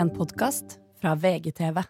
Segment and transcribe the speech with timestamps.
[0.00, 0.64] En podkast
[1.00, 1.82] fra VGTV.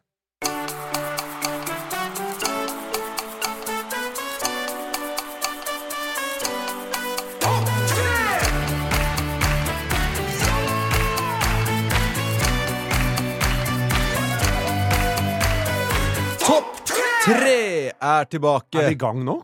[16.38, 16.82] Topp
[17.24, 18.74] tre er tilbake!
[18.74, 19.38] Er vi i gang nå?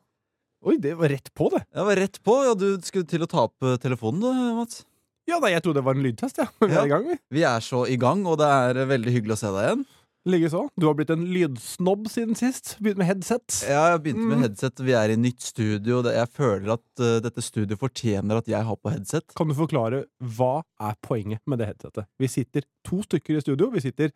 [0.67, 1.63] Oi, det var rett på, det.
[1.71, 2.41] Det var rett på.
[2.49, 4.83] Ja, du skulle til å ta opp eh, telefonen, du, Mats.
[5.27, 6.39] Ja, nei, Jeg trodde det var en lydtest.
[6.39, 6.47] Ja.
[6.63, 7.17] Vi er i gang, vi.
[7.35, 9.85] Vi er så i gang, og det er veldig hyggelig å se deg igjen.
[10.27, 10.61] Likeså.
[10.75, 12.73] Du har blitt en lydsnobb siden sist.
[12.83, 13.61] Begynt med headset.
[13.69, 14.43] Ja, jeg begynte med Mm.
[14.43, 14.81] headset.
[14.83, 16.01] Vi er i nytt studio.
[16.03, 19.23] Jeg føler at uh, dette studioet fortjener at jeg har på headset.
[19.39, 22.09] Kan du forklare hva er poenget med det headsetet?
[22.19, 23.71] Vi sitter to stykker i studio.
[23.71, 24.11] Vi sitter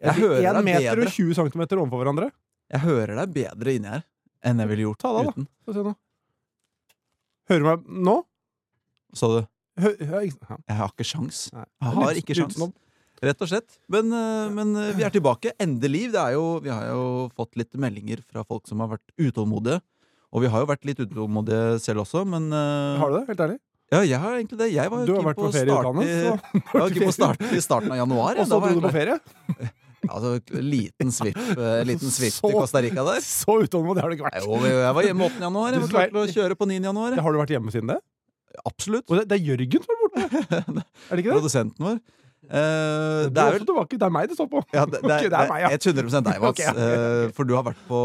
[0.00, 1.06] Jeg hører 1 deg meter bedre.
[1.06, 2.30] og 20 cm overfor hverandre.
[2.70, 4.04] Jeg hører deg bedre inni her
[4.46, 5.30] enn jeg ville gjort Ta da.
[5.34, 5.48] uten.
[5.66, 5.94] Da.
[7.50, 8.14] Hører du meg nå?
[9.18, 9.40] Så du.
[9.80, 11.48] Jeg har ikke sjans.
[11.52, 12.60] Jeg har ikke sjans.
[13.20, 13.74] Rett og slett.
[13.92, 15.52] Men, eh, men eh, vi er tilbake.
[15.60, 16.06] Endelig.
[16.14, 17.02] Det jo, vi har jo
[17.36, 19.80] fått litt meldinger fra folk som har vært utålmodige.
[20.32, 23.26] Og vi har jo vært litt utålmodige selv også, men eh, Har du det?
[23.32, 23.58] Helt ærlig?
[23.90, 24.68] Ja, jeg har egentlig det.
[24.72, 27.14] Jeg var Du har vært på på ferie i utlandet, i- Jeg var ikke på
[27.18, 28.38] start, i starten av januar.
[28.38, 29.18] Og så dro du på ferie?
[30.10, 30.30] Altså,
[30.64, 31.36] liten svipp,
[31.84, 33.18] liten svipp Så- til Costa Rica der.
[33.20, 34.46] Så utålmodig har du ikke vært.
[34.46, 35.42] Jo, jeg var hjemme 8.
[35.44, 35.74] januar.
[35.76, 36.78] Jeg var klar til å kjøre på 9.
[36.88, 37.18] januar.
[37.20, 37.98] Har du vært hjemme siden det?
[38.66, 39.06] Absolutt.
[39.08, 40.24] Og det, det er Jørgen som er borte!
[41.10, 41.36] Er det ikke det?
[41.36, 42.00] Produsenten vår.
[42.50, 43.98] Uh, det er vel tilbake.
[44.00, 44.62] Det er meg det står på.
[44.74, 45.68] ja, det, det, Ok, er, det er meg, ja.
[45.70, 46.50] det er 100 deg, Mats.
[46.50, 46.72] okay, ja.
[46.74, 48.00] uh, for du har vært på,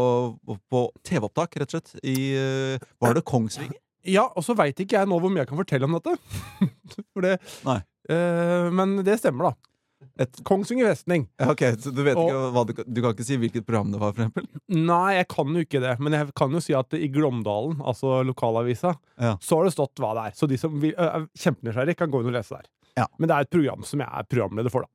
[0.70, 1.96] på TV-opptak, rett og slett.
[2.06, 3.80] I uh, Var det Kongsvinger?
[4.06, 6.14] Ja, og så veit ikke jeg nå hvor mye jeg kan fortelle om dette.
[7.10, 7.80] For det Nei.
[8.06, 9.72] Men det stemmer, da.
[10.18, 11.26] Et, Kongsvinger festning.
[11.44, 14.00] ok, så du vet Og- ikke hva du, du kan ikke si hvilket program det
[14.00, 14.46] var, for eksempel?
[14.68, 15.98] Nei, jeg kan jo ikke det.
[16.00, 19.34] Men jeg kan jo si at i Glåmdalen, altså lokalavisa, Ja.
[19.40, 20.36] så har det stått hva det er.
[20.38, 22.64] Så de som vil, er kjempenysgjerrige, kan gå inn og lese der.
[22.96, 23.06] Ja.
[23.18, 24.88] Men det er et program som jeg er programleder for, da.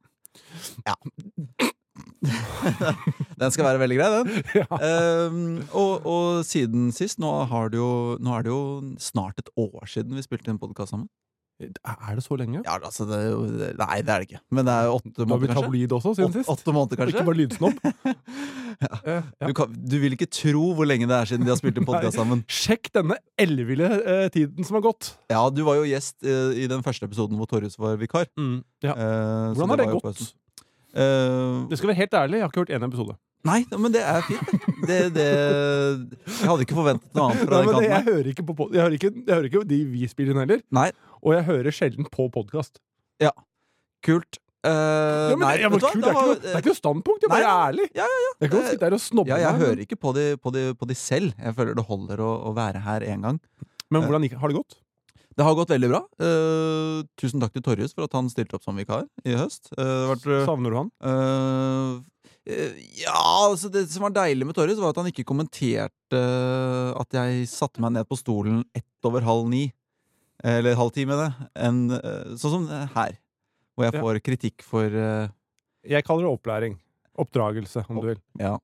[0.88, 0.96] Ja.
[3.42, 4.44] Den skal være veldig grei, den.
[4.62, 4.68] Ja.
[4.82, 5.42] Ehm,
[5.78, 7.30] og, og siden sist, nå,
[7.76, 7.88] jo,
[8.22, 8.62] nå er det jo
[9.02, 11.10] snart et år siden vi spilte en podkast sammen.
[11.62, 12.62] Er det så lenge?
[12.66, 13.20] Ja, altså, det
[13.80, 14.42] nei, det er det ikke.
[14.52, 15.64] Men det er åtte Du har måneder, kanskje?
[15.68, 16.50] tabloid også siden sist?
[16.50, 17.16] åtte måneder, kanskje.
[17.16, 17.78] Ikke bare lydsnobb?
[18.82, 19.20] Ja.
[19.46, 21.86] Du, kan, du vil ikke tro hvor lenge det er siden de har spilt en
[21.86, 22.40] podkast sammen.
[22.50, 25.12] Sjekk denne elleville uh, tiden som har gått.
[25.30, 28.26] Ja, du var jo gjest uh, i den første episoden hvor Torjus var vikar.
[28.82, 28.96] Ja.
[28.96, 30.24] Eh, Hvordan har det det gått?
[31.70, 33.14] Det skal være helt ærlig, jeg har ikke hørt én episode.
[33.48, 34.52] Nei, men det er fint.
[34.88, 37.90] Det, det, jeg hadde ikke forventet noe annet fra Nei, den kanten.
[37.92, 40.62] jeg, hører ikke på, jeg, hører ikke, jeg hører ikke de vi spiller inn heller.
[40.74, 40.88] Nei,
[41.22, 42.80] Og jeg hører sjelden på podkast.
[44.02, 44.40] kult.
[44.64, 45.92] Eh, Ja, men nei, det, ja, vet men du hva?
[45.92, 47.72] kult, Det er ikke var- noe, det er ikke noe standpunkt, jeg er bare Nei,
[47.72, 47.86] ærlig.
[47.98, 48.32] Ja, ja, ja.
[48.42, 50.64] Jeg kan sitte her og snobbe Ja, jeg meg, hører ikke på de, på, de,
[50.78, 51.34] på de selv.
[51.38, 53.40] Jeg føler det holder å, å være her én gang.
[53.92, 54.78] Men hvordan gikk, har det gått?
[55.38, 56.02] Det har gått veldig bra.
[56.22, 59.72] Eh, tusen takk til Torjus for at han stilte opp som vikar i høst.
[59.74, 60.92] Eh, det har vært, eh, Savner du han?
[61.02, 66.18] eh, eh, ja, altså Det som var deilig med Torjus, var at han ikke kommenterte
[66.18, 69.68] eh, at jeg satte meg ned på stolen ett over halv ni.
[70.42, 71.50] Eller halv ti, med det.
[71.62, 72.66] En, eh, sånn som
[72.96, 73.20] her.
[73.76, 75.30] Hvor jeg får kritikk for uh,
[75.88, 76.76] Jeg kaller det opplæring.
[77.22, 78.20] Oppdragelse, om du vil.
[78.40, 78.58] Ja.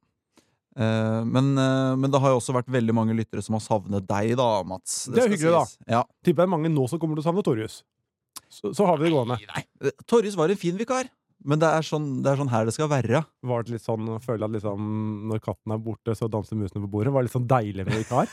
[0.78, 4.06] Uh, men, uh, men det har jo også vært veldig mange lyttere som har savnet
[4.10, 5.06] deg, da, Mats.
[5.08, 5.64] Det er hyggelig, hyggelig, da.
[5.70, 5.94] sies.
[5.96, 6.02] Ja.
[6.26, 7.80] Tipper det er mange nå som kommer til å savne Torjus.
[8.48, 9.40] Så, så har vi det gående.
[9.50, 11.10] Nei, Torjus var en fin vikar,
[11.46, 13.24] men det er, sånn, det er sånn her det skal være.
[13.46, 14.92] Var det litt sånn, Føler at liksom,
[15.30, 17.14] når katten er borte, så danser musene på bordet?
[17.14, 18.32] Var det litt sånn deilig med vikar?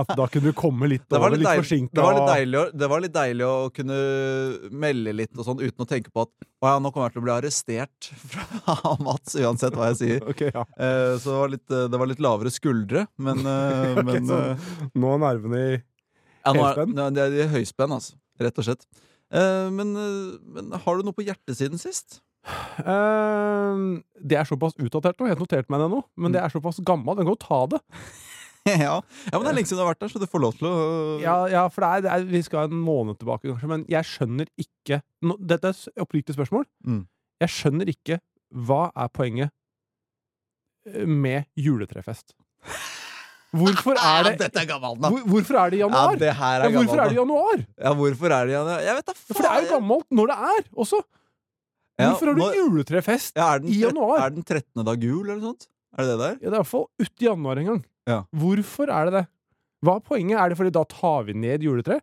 [0.00, 1.92] At da kunne du komme litt over, litt, litt forsinka?
[1.92, 3.96] det, var litt deilig, å- det var litt deilig å kunne
[4.72, 6.32] melde litt og sånn uten å tenke på at
[6.64, 10.24] å ja, nå kommer jeg til å bli arrestert fra Mats, uansett hva jeg sier.
[10.32, 10.64] okay, ja.
[10.80, 14.28] Eh, så det var, litt, eh, det var litt lavere skuldre, men, eh, Ok, men
[14.32, 16.96] så- eh, Nå er nervene i ja, høyspenn?
[16.96, 18.16] ja, de er i høyspenn, altså.
[18.40, 18.88] Rett og slett.
[19.32, 19.92] Eh, men,
[20.56, 22.22] men har du noe på hjertesiden sist?
[22.42, 25.28] Eh, Det er såpass utdatert nå.
[25.28, 27.16] Jeg har notert meg det nå, men det er såpass gammel.
[27.18, 27.80] Den kan jo ta det.
[28.68, 28.98] ja.
[29.00, 30.68] ja, men det er lenge siden du har vært der, så du får lov til
[30.70, 30.74] å
[31.22, 34.06] Ja, ja for det er, det er, vi skal en måned tilbake, kanskje, men jeg
[34.06, 36.68] skjønner ikke no, Dette er et oppriktig spørsmål.
[36.86, 37.00] Mm.
[37.42, 38.20] Jeg skjønner ikke
[38.52, 39.50] hva er poenget
[40.86, 42.36] eh, med juletrefest.
[43.52, 45.10] Hvorfor er det Dette er gammelt, da!
[45.10, 47.64] hvor, Hvorfor er det i Ja, det her Ja, hvorfor hvorfor er det i januar?
[47.82, 48.86] Ja, hvorfor er det i januar?
[48.86, 49.16] Jeg vet da!
[49.26, 51.02] For det er jo gammelt når det er også.
[52.10, 53.36] Hvorfor har du når, juletrefest?
[53.38, 54.24] Ja, den i januar?
[54.24, 54.84] er den 13.
[54.84, 55.68] da gul, eller noe sånt?
[55.92, 56.36] Er det det der?
[56.38, 57.82] Ja, det er iallfall uti januar en gang.
[58.08, 58.22] Ja.
[58.42, 59.26] Hvorfor er det det?
[59.82, 60.38] Hva er poenget?
[60.38, 61.98] Er det fordi da tar vi ned juletre?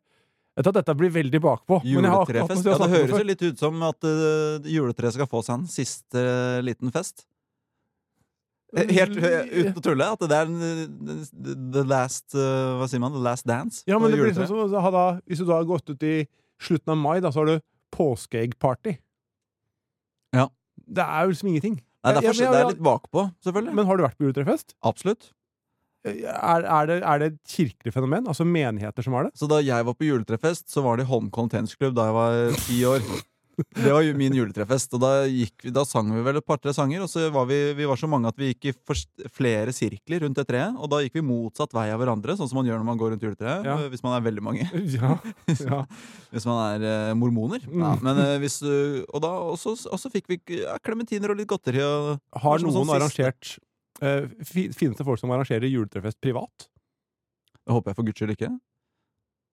[0.59, 1.79] Jeg vet at dette blir veldig bakpå.
[1.87, 2.67] Juletrefest?
[2.67, 6.19] Ja, det høres jo litt ut som at uh, juletreet skal få seg en siste
[6.19, 7.23] uh, liten fest.
[8.75, 10.09] Eh, Helt uten å tulle.
[10.13, 13.15] At det er the, the last uh, Hva sier man?
[13.15, 13.81] The last dance?
[13.89, 16.17] Ja, men det blir sånn som så da, Hvis du da har gått ut i
[16.61, 17.65] slutten av mai, da, så har du
[17.95, 18.97] påskeeggparty.
[20.89, 21.75] Det er jo liksom ingenting.
[22.03, 23.73] Nei, det er, jeg- det er litt bakpå, selvfølgelig.
[23.75, 24.73] Men har du vært på juletrefest?
[24.87, 25.31] Absolutt.
[26.07, 28.27] Er, er, det, er det et kirkelig fenomen?
[28.31, 29.33] Altså menigheter som har det?
[29.35, 32.77] Så da jeg var på juletrefest, så var det Holmkollen tennisklubb da jeg var ti
[32.87, 33.03] år.
[33.83, 37.03] Det var jo min juletrefest, og da, vi, da sang vi vel et par-tre sanger.
[37.05, 38.73] Og så var vi, vi var så mange at vi gikk i
[39.33, 40.77] flere sirkler rundt det treet.
[40.79, 43.13] Og da gikk vi motsatt vei av hverandre, sånn som man gjør når man går
[43.15, 43.67] rundt juletreet.
[43.67, 43.77] Ja.
[43.91, 44.69] Hvis man er veldig mange.
[44.89, 45.15] Ja.
[45.53, 45.83] ja.
[46.33, 47.61] Hvis man er eh, mormoner.
[47.67, 47.83] Mm.
[47.83, 50.39] Ja, men eh, hvis Og da også, og så fikk vi
[50.85, 51.81] klementiner og litt godteri.
[51.85, 53.53] Og, Har noen sånn arrangert
[54.01, 56.69] eh, Finnes det folk som arrangerer juletrefest privat?
[57.69, 58.49] det håper jeg for guds skyld ikke.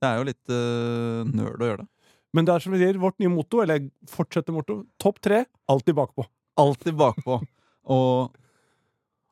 [0.00, 1.88] Det er jo litt uh, nerd å gjøre det.
[2.36, 5.96] Men det er som vi sier, vårt nye motto, eller fortsetter motto, topp tre, alltid
[5.96, 6.26] bakpå.
[6.60, 7.38] Alltid bakpå.
[7.96, 8.34] Og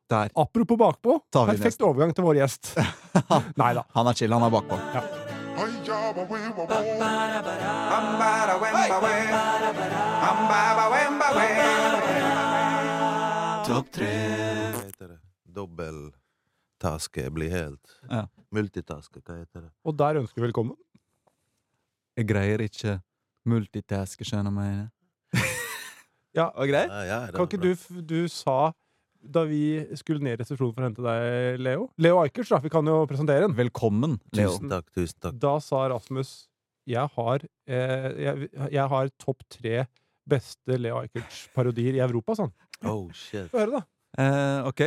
[0.09, 0.31] der.
[0.41, 2.73] Apropos bakpå, perfekt vi perfekt overgang til vår gjest.
[3.61, 3.85] Nei da.
[3.99, 4.79] Han er chill, han er bakpå.
[13.65, 14.11] Topp tre.
[14.15, 15.19] Dobbeltaske heter det?
[15.55, 18.27] Dobbelttaske, bli helt Ja.
[18.55, 19.71] Multitaske, hva heter det?
[19.85, 20.77] Og der ønsker vi velkommen.
[22.15, 22.99] Jeg greier ikke
[23.51, 24.85] multitaske, skjønner meg.
[26.35, 26.91] Ja, Og greit?
[26.91, 27.75] Ja, ja, det Kan ikke bra.
[27.95, 28.73] du, du sa
[29.23, 32.59] da vi skulle ned i resepsjonen for å hente deg, Leo Leo Ajkers, da.
[32.61, 33.55] Vi kan jo presentere den.
[33.57, 34.51] Velkommen, Leo.
[34.57, 35.39] Tusen takk, tusen takk.
[35.41, 36.33] Da sa Rasmus
[36.91, 39.87] jeg har, eh, jeg, jeg har topp tre
[40.29, 42.53] beste Leo Eikerts parodier i Europa, sa han.
[42.91, 43.47] Oh, shit.
[43.55, 43.85] Få høre, da.
[44.21, 44.83] Eh, ok.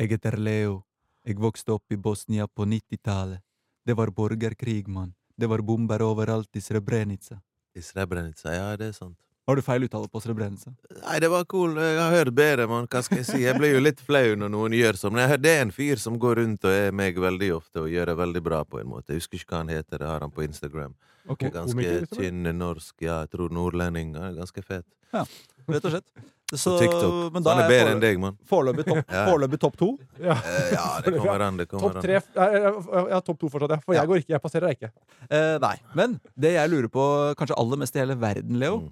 [0.00, 0.80] Jeg heter Leo.
[1.28, 3.44] Jeg vokste opp i Bosnia på 90-tallet.
[3.86, 5.14] Det var borgerkrig, mann.
[5.36, 7.40] Det var bomber overalt i Srebrenica.
[7.74, 9.16] I Srebrenica, ja, det er sant.
[9.48, 10.70] Har du feil uttale på Srebrenica?
[11.00, 11.72] Nei, det var cool.
[11.80, 12.86] Jeg har hørt bedre, mann.
[12.90, 13.40] Hva skal jeg si?
[13.42, 15.16] Jeg blir jo litt flau når noen gjør sånn.
[15.16, 17.82] Men jeg hører det er en fyr som går rundt og er meg veldig ofte
[17.82, 19.14] og gjør det veldig bra på en måte.
[19.14, 20.04] Jeg husker ikke hva han heter.
[20.04, 20.94] Det har han på Instagram.
[21.34, 21.50] Okay.
[21.54, 24.12] Ganske tynn norsk, ja, jeg tror nordlending.
[24.38, 24.86] Ganske fet.
[25.10, 25.24] Ja,
[25.70, 26.08] Rett og slett.
[26.50, 27.32] Så, På TikTok.
[27.32, 28.36] men da han er bedre enn deg, mann.
[28.50, 29.56] Foreløpig topp Ja.
[29.56, 29.88] top to.
[30.18, 30.34] Ja.
[30.34, 31.56] Eh, ja, det kommer an.
[31.60, 33.78] Det kommer Topp tre jeg, jeg har topp to fortsatt, ja.
[33.84, 34.00] For Ja.
[34.02, 34.32] jeg går ikke.
[34.34, 34.90] Jeg passerer deg ikke.
[35.30, 35.76] Eh, nei.
[35.94, 37.04] Men det jeg lurer på
[37.38, 38.90] kanskje aller mest i hele verden, Leo Mm.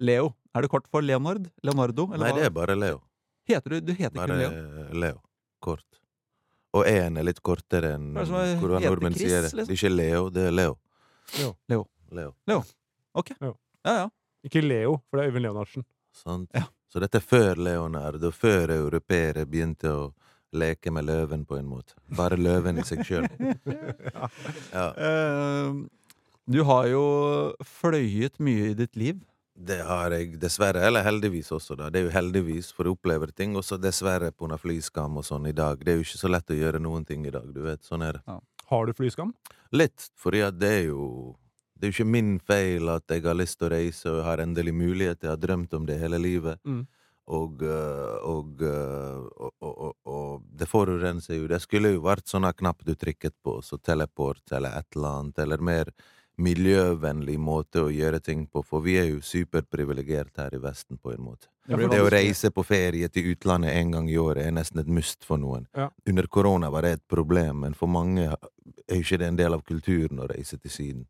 [0.00, 1.46] Leo, Er det kort for Leonard?
[1.62, 2.08] Leonardo?
[2.12, 2.36] Eller Nei, hva?
[2.40, 3.00] det er bare Leo.
[3.46, 4.90] Heter du, du heter ikke Bare Leo?
[5.00, 5.20] Leo.
[5.62, 5.84] Kort.
[6.74, 9.52] Og én er litt kortere enn hvordan nordmenn Chris, sier det.
[9.54, 9.66] liksom?
[9.66, 10.78] Det er ikke Leo, det er Leo.
[11.38, 11.84] Leo.
[12.10, 12.34] Leo.
[12.46, 13.54] Leo.
[13.84, 14.08] Ja, ja.
[14.44, 15.84] Ikke Leo, for det er Øyvind Leonardsen.
[16.12, 16.50] Sant?
[16.54, 16.64] Ja.
[16.92, 20.06] Så dette er før Leonard, og før europeere begynte å
[20.56, 21.96] leke med løven, på en måte.
[22.16, 23.28] Bare løven i seg sjøl.
[24.76, 24.90] Ja.
[24.92, 25.86] Uh,
[26.46, 27.06] du har jo
[27.66, 29.18] fløyet mye i ditt liv.
[29.56, 31.88] Det har jeg dessverre, eller heldigvis også, da.
[31.90, 33.56] Det er jo heldigvis, for jeg opplever ting.
[33.56, 34.58] Også dessverre pga.
[34.60, 35.80] flyskam og sånn i dag.
[35.82, 37.82] Det er jo ikke så lett å gjøre noen ting i dag, du vet.
[37.84, 38.38] Sånn er det.
[38.70, 39.32] Har du flyskam?
[39.72, 41.34] Litt, fordi at det er jo
[41.76, 44.40] Det er jo ikke min feil at jeg har lyst til å reise og har
[44.40, 45.22] endelig mulighet.
[45.22, 46.60] Jeg har drømt om det hele livet.
[46.64, 46.86] Mm.
[47.26, 51.48] Og, øh, og, og, og, og, det forurenser jo.
[51.50, 55.42] Det skulle jo vært sånne knapp du trykket på, så teleport eller et eller annet,
[55.42, 55.90] eller mer
[56.36, 61.14] miljøvennlig måte å gjøre ting på, for vi er jo superprivilegerte her i Vesten, på
[61.14, 61.48] en måte.
[61.66, 64.86] Det Det å reise på ferie til utlandet en gang i året er nesten et
[64.86, 65.66] must for noen.
[65.74, 65.88] Ja.
[66.06, 69.56] Under korona var det et problem, men for mange er jo ikke det en del
[69.56, 71.06] av kulturen å reise til Syden.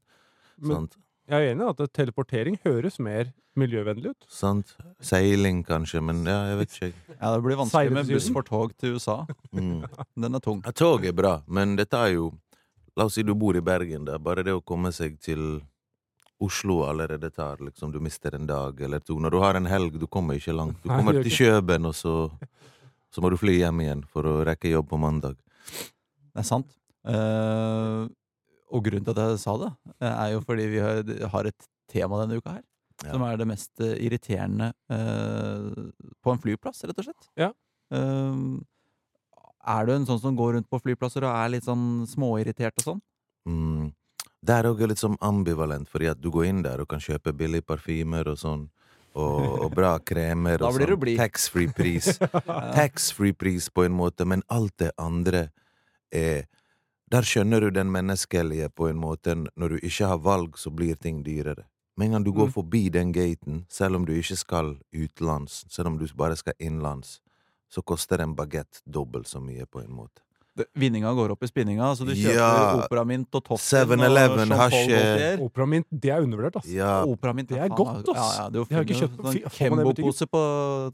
[0.62, 0.96] Men Sant?
[1.28, 4.26] jeg er enig i at teleportering høres mer miljøvennlig ut.
[4.30, 4.74] Sant?
[5.04, 6.90] Seiling, kanskje, men ja, jeg vet ikke.
[7.20, 9.22] Ja, det blir vanskelig med buss for tog til USA.
[9.56, 9.86] Mm.
[10.24, 10.60] Den er tung.
[10.66, 12.32] Ja, tog er bra, men det tar jo
[12.96, 14.14] La oss si du bor i Bergen, da.
[14.16, 15.58] Bare det å komme seg til
[16.40, 19.18] Oslo allerede tar liksom Du mister en dag eller to.
[19.20, 20.78] Når du har en helg, du kommer ikke langt.
[20.80, 22.30] Du kommer til Kjøben, og så
[23.12, 25.36] Så må du fly hjem igjen for å rekke jobb på mandag.
[26.32, 26.72] Det er sant.
[27.08, 28.08] Eh,
[28.72, 32.22] og grunnen til at jeg sa det, eh, er jo fordi vi har, et tema
[32.22, 32.64] denne uka her.
[33.04, 33.12] Ja.
[33.12, 35.92] Som er det mest eh, irriterende eh,
[36.24, 37.28] på en flyplass, rett og slett.
[37.38, 37.52] Ja.
[37.92, 38.64] Um,
[39.66, 42.86] er du en sånn som går rundt på flyplasser og er litt sånn småirritert og
[42.86, 43.02] sånn?
[43.46, 43.92] Mm.
[44.46, 47.34] Det er òg litt sånn ambivalent, fordi at du går inn der og kan kjøpe
[47.36, 48.66] billig parfymer og sånn.
[49.16, 51.16] Og, og bra kremer og sånn.
[51.18, 52.18] Taxfree-pris.
[52.78, 55.48] Taxfree-pris på en måte, men alt det andre
[56.12, 56.44] er
[57.10, 59.34] Der skjønner du den menneskelige på en måte.
[59.56, 61.66] Når du ikke har valg, så blir ting dyrere.
[61.96, 62.52] Med en gang du går Mm.
[62.52, 67.20] forbi den gaten, selv om du ikke skal utenlands, selv om du bare skal innenlands,
[67.70, 70.20] så koster en bagett dobbelt så mye, på en måte.
[70.78, 71.90] Vinninga går opp i spinninga.
[71.96, 72.82] Så du kjøper Ja.
[72.86, 75.40] Operamint og Toffen 7-Eleven og har Jean-Paul ikke- Gaultier.
[75.46, 76.66] Operamint, det er undervurdert, ass.
[76.72, 78.16] Ja, Operamint Det er faen, godt, ass.
[78.16, 79.50] Ja, ja, det er Jeg har ikke kjøpt- sånn?
[79.56, 80.40] Kembo-pose på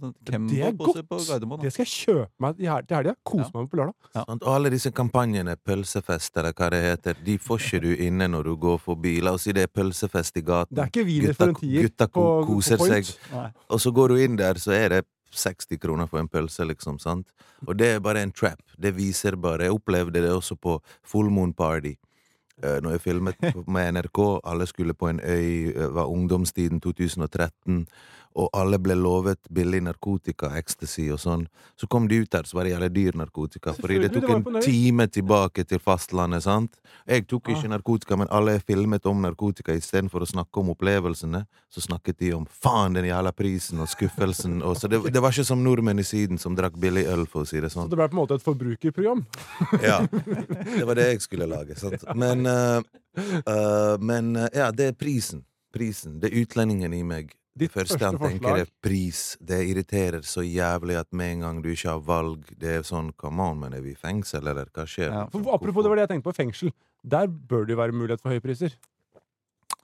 [0.02, 1.18] er Kembo-pose på!
[1.28, 1.60] Gardermoen.
[1.62, 2.66] Det skal jeg kjøpe meg til
[2.96, 3.14] helga.
[3.24, 3.50] Kose Ja.
[3.54, 3.94] meg med på lørdag.
[4.14, 4.24] Ja.
[4.28, 8.44] Og alle disse kampanjene, pølsefest eller hva det heter, de får ikke du inne når
[8.44, 9.20] du går forbi.
[9.22, 10.74] La oss si det er pølsefest i gaten.
[10.74, 13.16] Det er ikke wiener for en tier gutta på, koser på seg.
[13.32, 13.50] Nei.
[13.70, 16.98] Og så går du inn der, så er det 60 kroner for en pølse, liksom.
[17.02, 17.26] sant?
[17.66, 18.62] Og det er bare en trap.
[18.78, 21.94] Det viser bare Jeg opplevde det også på Full Moon Party.
[22.62, 23.36] Uh, Når jeg filmet
[23.66, 27.86] med NRK, alle skulle på en øy, uh, var ungdomstiden 2013,
[28.34, 31.46] og alle ble lovet billig narkotika, ecstasy og sånn.
[31.76, 33.72] Så kom de ut der, så var det jævlig dyr narkotika.
[33.76, 36.76] Fordi det tok en time tilbake til fastlandet, sant?
[37.08, 37.76] Jeg tok ikke Ah.
[37.76, 41.46] narkotika, men alle filmet om narkotika istedenfor å snakke om opplevelsene.
[41.70, 44.62] Så snakket de om faen, den jævla prisen og skuffelsen.
[44.62, 47.42] Og så det, det var ikke som nordmenn i Syden som drakk billig øl, for
[47.42, 47.90] å si det Så sånn.
[47.90, 49.24] det ble på en måte et forbrukerprogram.
[49.82, 51.76] Ja, det var det jeg skulle lage.
[51.78, 52.04] Sant?
[52.14, 52.82] Men, uh,
[53.46, 55.44] uh, men uh, ja, det er prisen.
[55.72, 56.18] Prisen.
[56.20, 57.32] Det er utlendingen i meg.
[57.52, 58.60] Det Ditt første første han tenker, forslag.
[58.60, 59.18] er pris.
[59.44, 63.10] Det irriterer så jævlig at med en gang du ikke har valg, det er sånn
[63.20, 65.10] Come on, men er vi i fengsel, eller hva skjer?
[65.12, 65.26] Ja.
[65.28, 66.72] For, apropos det var det jeg tenkte på, fengsel.
[67.04, 68.72] Der bør det jo være mulighet for høye priser.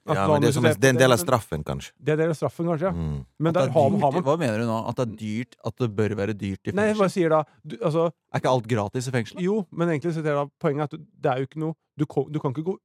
[0.09, 1.91] At Ja, men det er, som en, det er en del av straffen, kanskje.
[1.99, 2.89] Det er en del av straffen, kanskje.
[2.89, 2.91] ja.
[2.95, 3.25] Mm.
[3.37, 4.77] Men der er har, har man Hva mener du nå?
[4.89, 5.55] At det er dyrt?
[5.69, 6.79] At det bør være dyrt i fengsel?
[6.79, 9.41] Nei, jeg bare sier da du, altså, Er ikke alt gratis i fengsel?
[9.45, 12.07] Jo, men egentlig så er det da poenget at det er jo ikke noe du,
[12.33, 12.77] du kan ikke gå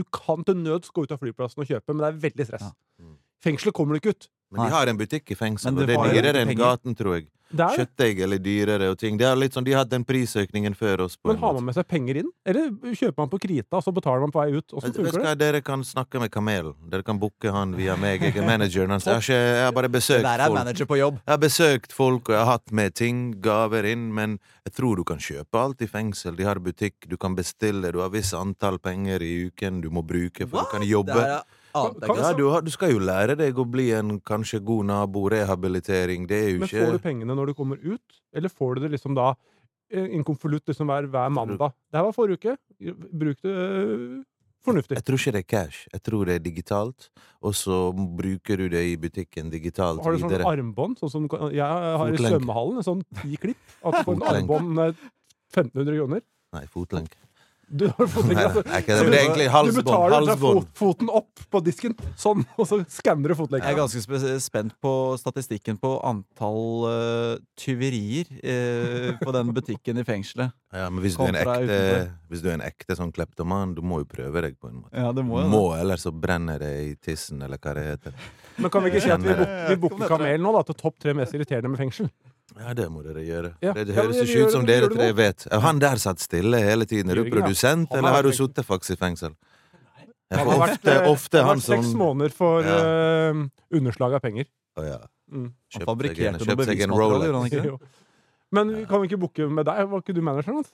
[0.00, 2.66] Du kan til nøds gå ut av flyplassen og kjøpe, men det er veldig stress.
[2.72, 3.04] Ja.
[3.04, 3.16] Mm.
[3.42, 4.28] Fengselet kommer du ikke ut.
[4.52, 7.16] Men de har en butikk i fengsel, og det det er dyrere enn gaten, tror
[7.18, 7.28] jeg.
[7.52, 9.18] Kjøttdeig eller dyrere og ting.
[9.20, 11.16] Det er litt sånn, De har hatt den prisøkningen før oss.
[11.20, 12.30] på Men har man med seg penger inn?
[12.48, 14.72] Eller kjøper man på krita, og så betaler man på vei ut?
[14.72, 15.34] Åssen funker det?
[15.38, 16.72] Dere kan snakke med Kamel.
[16.88, 18.22] Dere kan booke han via meg.
[18.24, 19.04] Jeg er manageren hans.
[19.04, 20.58] Jeg jeg har bare besøkt Der er folk.
[20.58, 21.20] manager på jobb.
[21.26, 24.96] Jeg har besøkt folk, og jeg har hatt med ting, gaver inn, men jeg tror
[24.96, 26.36] du kan kjøpe alt i fengsel.
[26.36, 30.02] De har butikk, du kan bestille, du har visst antall penger i uken du må
[30.02, 31.12] bruke for du kan jobbe.
[31.20, 31.42] Det er
[31.74, 34.86] annet Kan- Ja, du, har, du skal jo lære deg å bli en kanskje god
[34.90, 36.26] nabo, rehabilitering.
[36.28, 38.92] Det er jo Men får du pengene når du kommer ut, eller får du det
[38.98, 39.32] liksom da
[39.92, 41.72] i en konvolutt liksom hver, hver mandag?
[41.92, 42.56] Det her var forrige uke.
[43.12, 44.22] Bruk det øh,
[44.64, 44.96] fornuftig.
[44.96, 45.80] Jeg tror ikke det er cash.
[45.92, 47.08] Jeg tror det er digitalt,
[47.42, 50.04] og så bruker du det i butikken digitalt videre.
[50.06, 50.52] Har du sånn videre.
[50.52, 50.96] armbånd?
[51.02, 52.80] Sånn som jeg har i svømmehallen.
[52.80, 53.58] En sånn ti klipp.
[53.84, 54.96] At du får en armbånd med
[55.52, 56.24] 1500 kroner.
[56.52, 57.16] Nei, fotlenke.
[57.68, 58.62] Du har fotlenke.
[58.66, 59.76] Nei, ikke det, blir egentlig halsbånd.
[59.76, 60.58] Du betaler halsbånd.
[60.58, 64.92] fot, foten opp på disken, sånn, og så skanner du Jeg er ganske spent på
[65.20, 70.52] statistikken på antall uh, tyverier uh, på den butikken i fengselet.
[70.72, 71.80] Ja, men hvis du, er en ekte,
[72.32, 74.94] hvis du er en ekte sånn kleptoman, du må jo prøve deg på en måte.
[74.96, 78.16] Ja, det må, jo, må, ellers så brenner det i tissen, eller hva det heter.
[78.56, 79.36] Men kan vi ikke si at vi,
[79.68, 82.08] vi booker Kamel nå, da, til topp tre mest irriterende med fengsel?
[82.58, 83.54] Ja, det må dere gjøre.
[83.64, 83.72] Ja.
[83.72, 85.46] Det, det høres ja, ikke ut som det- dere tre vet.
[85.50, 87.10] Er Han der satt stille hele tiden.
[87.10, 89.32] Er du produsent, Han eller har du sittet faktisk i fengsel?
[90.32, 93.32] Ja, det har vært, ofte, eh, ofte han har han seks som måneder for Ja.
[93.32, 94.46] uh, underslag av penger.
[94.76, 94.98] Å ja.
[95.30, 95.52] Mm.
[95.74, 97.78] Han fabrikkerte noe bevismateriale, gjorde han ikke.
[98.52, 99.88] Men vi kan vi ikke booke med deg?
[99.88, 100.72] Var ikke du manageren hans?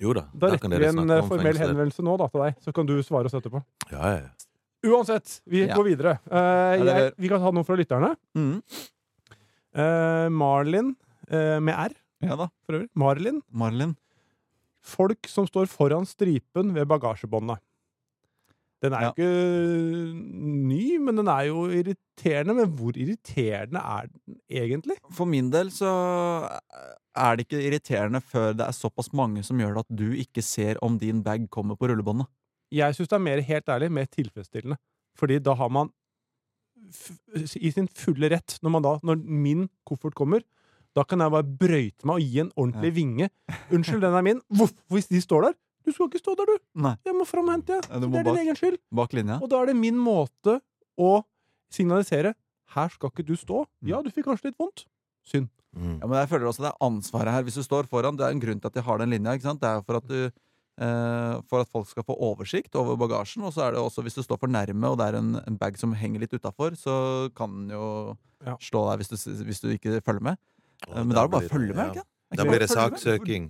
[0.00, 2.72] Jo da, Da da retter vi en eh, formell henvendelse nå da, til deg, så
[2.74, 3.62] kan du svare oss etterpå.
[3.92, 4.16] Ja, ja.
[4.26, 4.90] ja.
[4.92, 5.74] Uansett, vi Ja.
[5.74, 6.18] går videre.
[6.30, 8.14] Uh, jeg, vi kan ta noe fra lytterne.
[8.36, 8.62] Mm.
[9.76, 10.94] Eh, Marlin,
[11.30, 12.46] uh, med R Ja da.
[12.64, 12.88] for øvrig.
[12.96, 13.42] Marlin.
[13.52, 13.96] Marlin.
[14.86, 17.58] Folk som står foran stripen ved bagasjebåndet.
[18.82, 19.12] Den er jo Ja.
[19.16, 20.14] ikke
[20.68, 22.54] ny, men den er jo irriterende.
[22.54, 24.96] Men hvor irriterende er den egentlig?
[25.10, 25.90] For min del så
[27.16, 30.42] er det ikke irriterende før det er såpass mange som gjør det at du ikke
[30.44, 32.26] ser om din bag kommer på rullebåndet.
[32.72, 34.76] Jeg syns det er mer, helt ærlig, mer tilfredsstillende.
[35.16, 35.90] Fordi da har man
[37.56, 40.44] i sin fulle rett, når, man da, når min koffert kommer,
[40.96, 43.28] da kan jeg bare brøyte meg og gi en ordentlig vinge.
[43.68, 45.56] 'Unnskyld, den er min.' Voff, hvis de står der.
[45.86, 46.56] Du skal ikke stå der, du!
[46.82, 46.96] Nei.
[47.06, 47.84] Jeg må fram og hente, jeg.
[47.90, 48.78] Ja, det er din egen skyld.
[48.90, 49.36] Bak linja.
[49.42, 50.58] Og da er det min måte
[50.98, 51.22] å
[51.70, 52.34] signalisere
[52.74, 53.66] 'her skal ikke du stå'.
[53.86, 54.86] Ja, du fikk kanskje litt vondt.
[55.26, 55.48] Synd.
[55.76, 56.00] Mm.
[56.00, 57.42] Ja, men jeg føler også det er ansvaret her.
[57.44, 59.32] Hvis du står foran, Det er en grunn til at de har den linja.
[59.36, 59.60] ikke sant?
[59.60, 60.30] Det er jo for at du
[60.76, 63.42] For at folk skal få oversikt over bagasjen.
[63.48, 65.56] Og så er det også hvis du står for nærme, og det er en, en
[65.56, 68.56] bag som henger litt utafor, så kan den jo Ja.
[68.60, 70.36] slå deg hvis du, hvis du ikke følger med.
[70.88, 71.94] Og Eh, men da er det bare å følge med.
[71.96, 72.02] ja.
[72.02, 72.04] ikke?
[72.36, 73.44] Da blir det saksøking.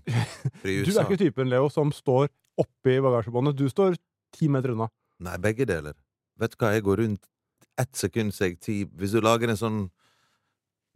[0.62, 2.28] Du er ikke typen, Leo, som står
[2.60, 3.56] oppi bagasjebåndet.
[3.56, 3.96] Du står
[4.36, 4.86] ti meter unna.
[5.18, 5.94] Nei, begge deler.
[6.38, 7.24] Vet du hva, jeg går rundt
[7.80, 9.90] ett sekund så jeg ti Hvis du lager en sånn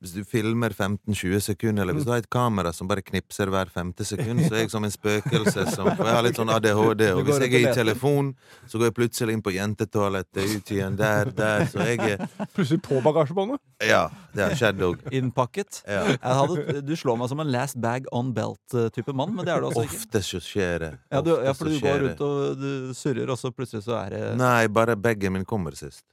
[0.01, 3.69] hvis du filmer 15-20 sekunder, eller hvis du har et kamera som bare knipser hver
[3.73, 7.03] femte sekund, så er jeg som en spøkelse som For jeg har litt sånn ADHD,
[7.19, 8.31] og hvis jeg er i telefon,
[8.65, 12.25] så går jeg plutselig inn på jentetoalettet, ut igjen der, der, så jeg er
[12.57, 13.61] Plutselig på bagasjebåndet.
[13.85, 15.05] Ja, det har skjedd òg.
[15.15, 15.83] Innpakket.
[15.85, 16.03] Ja.
[16.25, 19.69] Hadde, du slår meg som en last bag on belt-type mann, men det er du
[19.69, 20.01] altså ikke.
[20.01, 20.93] Ofte så skjer det.
[21.13, 24.17] Ja, du, ja, for du går rundt og du surrer, og så plutselig så er
[24.17, 26.07] det Nei, bare bagen min kommer sist.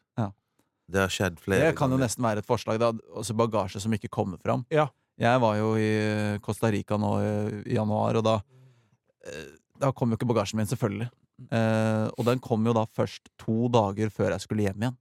[0.87, 0.93] Ja.
[0.93, 2.05] Det har skjedd flere Det kan jo ganger.
[2.07, 2.79] nesten være et forslag.
[2.79, 2.91] Da.
[3.15, 4.65] Altså bagasje som ikke kommer fram.
[4.71, 4.87] Ja.
[5.19, 8.35] Jeg var jo i Costa Rica nå i, januar, og da
[9.25, 9.47] eh,
[9.79, 11.09] Da kom jo ikke bagasjen min, selvfølgelig.
[11.51, 14.95] Eh, og den kom jo da først to dager før jeg skulle hjem igjen.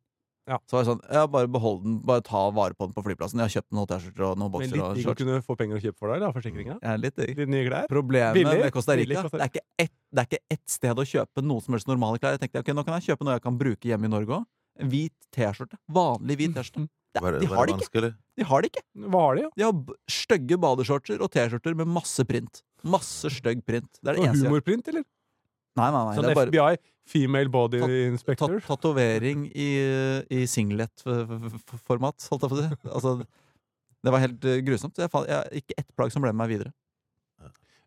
[0.47, 0.59] Ja.
[0.71, 1.95] Så var jeg sånn Ja, bare behold den.
[2.07, 3.40] Bare ta vare på den på flyplassen.
[3.40, 5.23] Jeg har kjøpt noen T-skjorter og noen Men bokser litt og digg å shorts.
[5.25, 6.76] kunne få penger å kjøpe for deg, da, forsikringa.
[6.83, 7.33] Jeg er litt digg.
[7.40, 7.88] Litt nye klær.
[7.90, 8.61] Problemet Billig.
[8.62, 11.07] med Costa Billig Rica Costa det er, ikke ett, det er ikke ett sted å
[11.14, 12.37] kjøpe noe som helst normale klær.
[12.37, 14.47] Jeg tenkte ok, nå kan jeg kjøpe noe jeg kan bruke hjemme i Norge òg.
[14.80, 15.78] Hvit T-skjorte.
[15.88, 16.88] Vanlig hvit T-skjorte.
[17.16, 18.12] Det- De har det ikke!
[18.37, 18.83] De har det ikke.
[19.09, 19.50] Hva har de, ja?
[19.56, 22.61] De har stygge badeshortser og T-skjorter med masse print.
[22.85, 23.88] Masse stygg print.
[24.02, 25.04] Det er det eneste humorprint, eller?
[25.76, 26.14] Nei, nei, nei.
[26.16, 27.80] Sånn det bare FBI, Female Body
[28.11, 28.61] Inspector.
[28.61, 29.68] ta- tatovering i,
[30.33, 32.68] i singlet-format, holdt jeg på å si.
[32.97, 33.12] Altså,
[34.04, 34.97] det var helt eh, grusomt.
[35.00, 36.73] Jeg jeg, ikke ett plagg som ble med meg videre.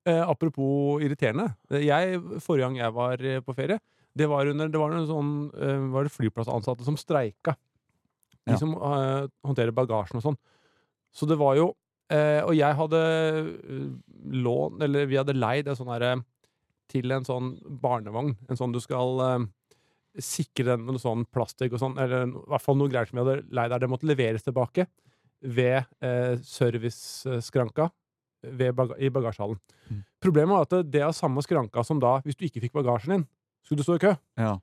[0.07, 1.51] Eh, apropos irriterende.
[1.69, 3.77] Jeg, forrige gang jeg var eh, på ferie,
[4.17, 7.55] det var under Det var noen sånn uh, var det flyplassansatte som streika.
[8.47, 8.57] De Ja.
[8.57, 10.39] som uh, håndterer bagasjen og sånn.
[11.13, 11.69] Så det var jo
[12.13, 12.99] uh, Og jeg hadde
[14.33, 16.23] lån Eller vi hadde leid en sånn herre
[16.89, 17.51] til en sånn
[17.81, 18.33] barnevogn.
[18.49, 19.45] En sånn du skal
[20.17, 21.99] sikre den med noe sånn plastikk og sånn.
[22.01, 23.83] Eller i hvert fall noe greier som vi hadde leid der.
[23.83, 24.87] Det måtte leveres tilbake
[25.45, 25.85] ved
[26.49, 27.91] serviceskranka
[28.73, 29.59] baga i bagasjehallen.
[29.91, 30.01] Mm.
[30.21, 33.13] Problemet var at det, det er samme skranka som da, hvis du ikke fikk bagasjen
[33.13, 33.27] din,
[33.65, 34.13] skulle du stå i kø.
[34.39, 34.53] Ja.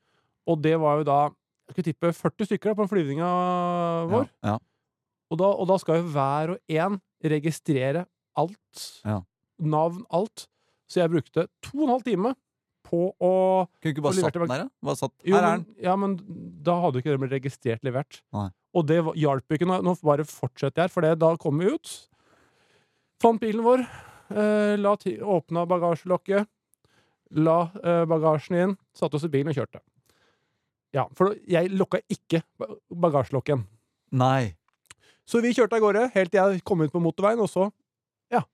[0.47, 1.19] Og det var jo da
[1.67, 3.29] jeg skulle tippe 40 stykker da, på flyvninga
[4.13, 4.27] vår.
[4.47, 4.55] Ja.
[4.55, 4.57] Ja.
[5.33, 8.05] Og, da, og da skal jo hver og en registrere
[8.39, 8.83] alt.
[9.03, 9.21] Ja.
[9.59, 10.47] Navn, alt.
[10.87, 12.35] Så jeg brukte to og en halv time
[12.87, 13.33] på å
[13.67, 14.95] Kunne du ikke bare satt den der, da?
[14.95, 15.65] Satt, jo, men, den.
[15.83, 16.15] ja, men
[16.63, 18.21] da hadde jo ikke det blitt registrert levert.
[18.37, 18.47] Nei.
[18.77, 19.67] Og det var- hjalp ikke.
[19.67, 21.95] Nå, bare fortsetter jeg her, for det, da kom vi ut.
[23.19, 23.83] Fant bilen vår.
[24.31, 26.47] Eh, åpna bagasjelokket.
[27.35, 28.77] La eh, bagasjen inn.
[28.97, 29.83] Satte oss i bilen og kjørte.
[30.95, 32.43] Ja, for jeg lukka ikke
[32.89, 33.67] bagasjelokken.
[34.17, 34.55] Nei.
[35.27, 37.71] Så vi kjørte av gårde helt til jeg kom ut på motorveien, og så
[38.31, 38.45] Ja.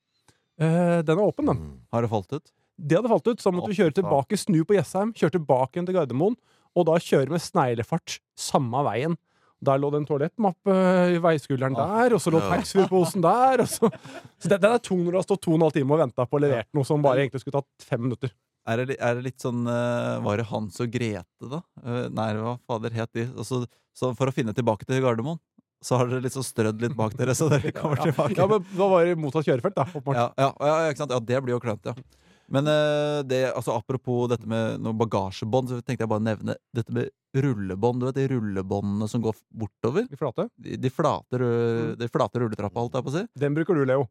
[0.58, 1.56] Eh, den er åpen, den.
[1.56, 1.80] Mm.
[1.92, 2.52] Har det falt ut?
[2.78, 5.86] Det hadde falt ut, så måtte vi kjøre tilbake, snu på Jessheim, kjøre tilbake igjen
[5.86, 6.36] til Gardermoen,
[6.74, 9.16] og da kjøre med sneglefart samme veien.
[9.62, 10.74] Der lå det en toalettmappe
[11.14, 13.62] i veiskulderen der, og så lå taxfree-posen der.
[13.62, 13.90] Og så.
[14.42, 16.26] så den, er tung når du har stått to og en halv time og venta
[16.26, 18.32] på levert noe som bare egentlig skulle tatt fem minutter.
[18.68, 21.58] Er det, er det litt sånn eh, Var det Hans og Grete, da?
[21.82, 23.24] Eh, nei, hva fader het de?
[23.34, 23.64] Altså,
[23.96, 25.40] så for å finne tilbake til Gardermoen,
[25.82, 28.36] så har dere liksom strødd litt bak dere, så dere kommer Ja, tilbake.
[28.38, 29.86] ja, men da var det mottatt kjørefelt, da.
[30.14, 32.20] Ja, ja, ja, ja, det blir jo klønete, ja.
[32.52, 36.54] Men eh, det, altså, apropos dette med noe bagasjebånd, så tenkte jeg bare å nevne
[36.76, 38.02] dette med rullebånd.
[38.02, 40.04] Du vet de rullebåndene som går bortover?
[40.10, 40.46] De flate.
[40.60, 41.94] De, de, flate, Mm.
[41.98, 43.22] de flate rulletrappa, holdt jeg på å si.
[43.40, 44.04] Den bruker du, Leo.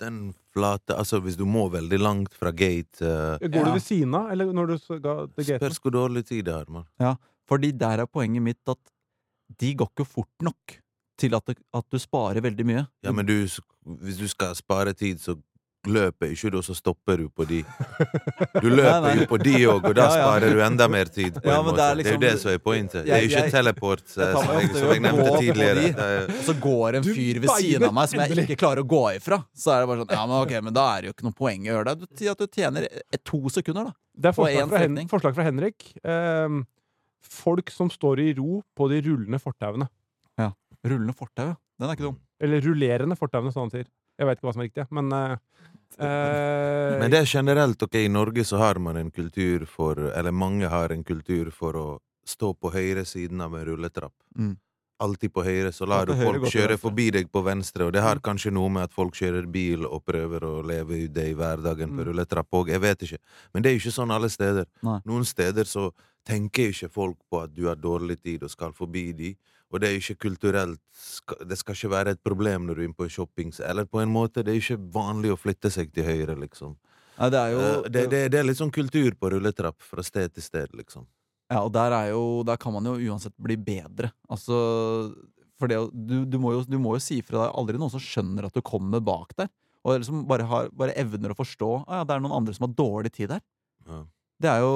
[0.00, 0.18] Den
[0.54, 3.64] flate Altså, hvis du må veldig langt fra gate uh, Går Ja.
[3.66, 5.58] du ved siden av, eller når du ga til gaten?
[5.58, 6.86] Spørs hvor dårlig tid det har, mann.
[7.48, 8.78] Fordi der er poenget mitt at
[9.60, 10.78] de går ikke fort nok
[11.18, 12.86] til at, det, at du sparer veldig mye.
[13.02, 13.32] Ja, men du,
[14.04, 15.34] hvis du skal spare tid, så
[15.88, 17.62] løper ikke du, og så stopper du på de.
[18.62, 19.14] Du løper Nei, nei.
[19.20, 20.22] jo på de òg, og da Ja, ja.
[20.22, 21.34] sparer du enda mer tid.
[21.38, 21.76] På Ja, en måte.
[21.76, 22.92] det er Det er jo liksom- det som er pointet.
[22.92, 25.84] Det er jo Jeg- ikke jeg- teleport, jeg, jeg som jeg, som jeg nevnte tidligere.
[25.98, 28.88] er, Og så går en fyr ved siden av meg som jeg ikke klarer å
[28.88, 29.44] gå ifra.
[29.56, 31.38] Så er det bare sånn Ja, men ok, men da er det jo ikke noe
[31.38, 32.16] poeng å gjøre det.
[32.18, 33.92] Du at du tjener eh, to sekunder, da.
[34.18, 35.92] Det er forslag fra, Hen forslag fra Henrik.
[36.04, 36.66] Um,
[37.22, 39.88] folk som står i ro på de rullende fortauene.
[40.86, 41.54] Rullende fortau, ja.
[41.80, 42.16] Den er ikke dum.
[42.40, 43.86] Eller rullerende fortauene, som han sier.
[44.18, 45.36] Jeg vet ikke hva som er riktig, men eh,
[45.96, 50.32] eh, men det er generelt ok, i Norge så har man en kultur for Eller
[50.32, 51.98] mange har en kultur for å
[52.28, 54.12] stå på høyre siden av en rulletrapp.
[54.36, 54.56] Mm.
[55.00, 58.16] Alltid på høyre, så lar du folk kjøre forbi deg på venstre, og det har
[58.16, 58.22] Mm.
[58.22, 61.94] kanskje noe med at folk kjører bil og prøver å leve ut det i hverdagen
[61.94, 62.06] på Mm.
[62.08, 63.18] rulletrapp òg, jeg vet ikke.
[63.54, 64.66] Men det er jo ikke sånn alle steder.
[64.82, 65.00] Nei.
[65.06, 65.92] Noen steder så
[66.26, 69.36] tenker ikke folk på at du har dårlig tid og skal forbi de,
[69.68, 70.80] og det er ikke kulturelt
[71.44, 74.12] Det skal ikke være et problem når du er inne på shopping, eller på en
[74.12, 76.76] måte, det er ikke vanlig å flytte seg til høyre, liksom.
[77.18, 80.04] Ja, det er jo Eh, det, det, det er litt sånn kultur på rulletrapp fra
[80.06, 81.06] sted til sted, liksom.
[81.48, 84.10] Ja, og der, er jo, der kan man jo uansett bli bedre.
[84.28, 84.56] Altså,
[85.58, 88.02] for det, du, du, må jo, du må jo si fra deg aldri noen som
[88.04, 89.48] skjønner at du kommer bak der.
[89.86, 92.66] Og liksom bare, har, bare evner å forstå at ja, det er noen andre som
[92.66, 93.44] har dårlig tid der.
[93.88, 94.02] Ja.
[94.38, 94.74] Det er jo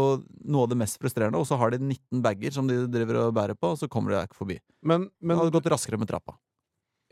[0.50, 1.38] noe av det mest frustrerende.
[1.38, 4.10] Og så har de 19 bager som de driver og bærer på, og så kommer
[4.12, 4.56] de deg ikke forbi.
[4.82, 6.34] men, Men det hadde gått raskere med trappa.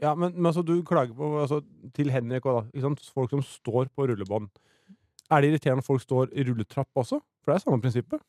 [0.00, 1.60] Ja, men, men altså, du klager på altså,
[1.92, 4.48] Til Henrik og da, folk som står på rullebånd.
[5.30, 7.20] Er det irriterende at folk står i rulletrapp også?
[7.44, 8.22] For det er samme prinsippet.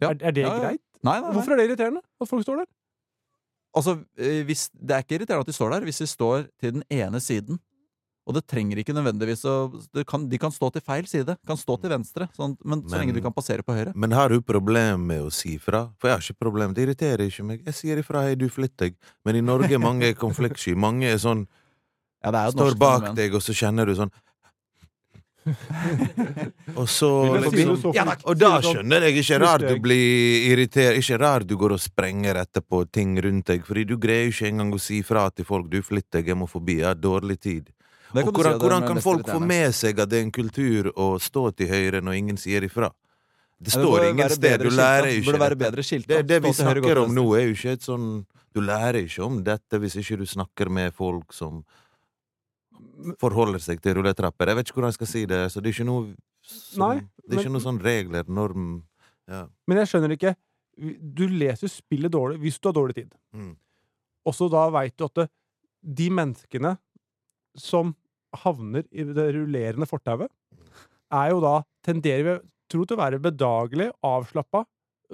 [0.00, 0.12] Ja.
[0.12, 0.60] Er, er det Ja, ja.
[0.68, 0.84] greit?
[1.02, 1.32] Nei, nei, nei.
[1.36, 2.68] Hvorfor er det irriterende at folk står der?
[3.76, 6.78] Altså, eh, hvis, det er ikke irriterende at de står der, hvis de står til
[6.78, 7.60] den ene siden.
[8.28, 9.54] Og det trenger ikke nødvendigvis å
[9.96, 11.38] det kan, De kan stå til feil side.
[11.48, 12.28] Kan stå til venstre.
[12.36, 13.94] Sånn, men, så lenge du kan passere på høyre.
[13.96, 15.86] Men har du problem med å si fra?
[15.96, 17.64] For jeg har ikke problem, det irriterer ikke meg.
[17.70, 18.98] Jeg sier ifra, hei, du flytt deg.
[19.24, 20.76] Men i Norge mange er mange konfliktsky.
[20.76, 21.46] Mange er sånn,
[22.22, 23.14] Ja, det er står norsk bak men.
[23.16, 24.12] deg, og så kjenner du sånn
[26.80, 27.08] Og så
[27.40, 28.04] liksom så Ja.
[28.28, 30.98] Og da skjønner jeg ikke rart du blir irritert.
[31.00, 34.74] Ikke rart du går og sprenger etterpå ting rundt deg, fordi du greier ikke engang
[34.74, 37.72] å si fra til folk 'du flytter, deg, jeg må forbi, jeg har dårlig tid'.
[38.14, 41.10] Og hvordan, si hvordan, kan folk få med seg at det er en kultur å
[41.20, 42.88] stå til høyre når ingen sier ifra?
[43.58, 44.62] Det står det ingen sted.
[44.62, 47.56] Du lærer ikke Burde være bedre skilt, Det, det vi snakker om nå, er jo
[47.56, 48.08] ikke et sånn
[48.54, 51.64] Du lærer ikke om dette hvis ikke du snakker med folk som
[53.18, 54.50] forholder seg til rulletrapper.
[54.50, 55.40] Jeg vet ikke hvordan jeg skal si det.
[55.52, 58.68] Så det er ikke noe som, Nei, Det er ikke men- noe sånn regler, norm
[59.28, 59.46] ja.
[59.66, 60.34] Men jeg skjønner ikke
[60.78, 63.14] Du leser spillet dårlig hvis du har dårlig tid.
[63.34, 63.56] Mm.
[64.24, 65.28] Og så da veit du at
[65.82, 66.76] de menneskene
[67.60, 67.94] som
[68.44, 70.28] havner i det rullerende fortauet,
[71.12, 71.54] er jo da
[71.86, 72.34] tenderer vi
[72.68, 74.64] tro til å være bedagelig, avslappa,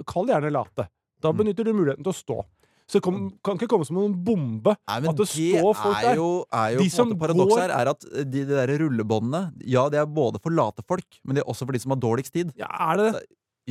[0.09, 0.89] kall gjerne late.
[1.23, 1.37] Da Mm.
[1.39, 2.37] benytter du muligheten til å stå.
[2.85, 4.75] Så det kom, kan ikke komme som en bombe.
[4.87, 7.99] Nei, At det står folk er jo, er jo De som Paradokset her er at
[8.01, 11.65] de, de der rullebåndene Ja, det er både for late folk, men det er også
[11.65, 12.51] for de som har dårligst tid.
[12.59, 13.23] Ja, er det det?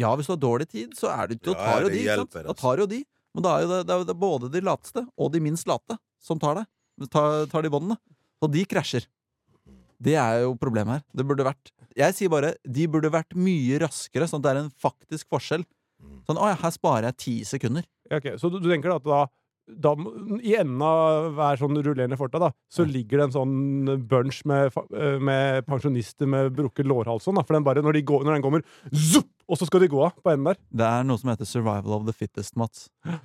[0.03, 2.01] Ja, hvis du har dårlig tid, så er det, da Ja, tar jo de.
[2.03, 2.33] Hjelper, sant?
[2.33, 2.61] Da altså.
[2.65, 3.05] tar jo de.
[3.35, 5.99] Men da er jo det, det, det er både de lateste og de minst late
[6.21, 6.65] som tar det.
[7.11, 7.99] Tar, tar de båndene.
[8.43, 9.07] Og de krasjer.
[10.05, 11.07] Det er jo problemet her.
[11.17, 14.63] Det burde vært Jeg sier bare de burde vært mye raskere, sånn at det er
[14.65, 15.63] en faktisk forskjell.
[16.27, 17.87] Sånn, å ja, her sparer jeg ti sekunder.
[18.11, 18.37] Ja, okay.
[18.41, 19.25] Så du, du tenker at da,
[19.71, 19.93] da
[20.43, 24.75] I enden av hver sånn rullerende fortau da, så ligger det en sånn bunch med,
[24.97, 27.25] eh, med pensjonister med brukket lårhals.
[27.29, 29.91] Sånn, for den bare, når, de går, når den kommer zup, Og så skal de
[29.93, 30.61] gå av på enden der.
[30.73, 32.89] Det er noe som heter Survival of the Fittest, Mats.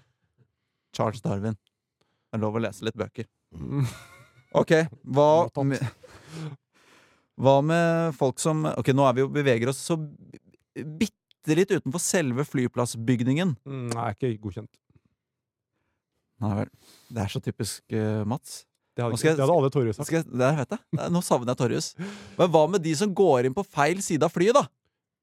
[0.96, 1.56] Charles Darwin.
[1.56, 3.30] Det er lov å lese litt bøker.
[4.58, 4.72] Ok,
[5.06, 5.84] hva med,
[7.40, 9.98] hva med folk som Ok, nå er vi jo beveger oss så
[10.74, 13.56] bitte litt utenfor selve flyplassbygningen.
[13.68, 14.72] Mm, Nei, ikke godkjent.
[16.40, 16.70] Nei vel.
[17.12, 18.64] Det er så typisk uh, Mats.
[18.96, 20.12] Det hadde, jeg- det hadde alle Torjus sagt.
[20.12, 20.80] Det der vet jeg.
[21.14, 21.88] Nå savner jeg Torjus.
[22.40, 24.66] Men hva med de som går inn på feil side av flyet, da?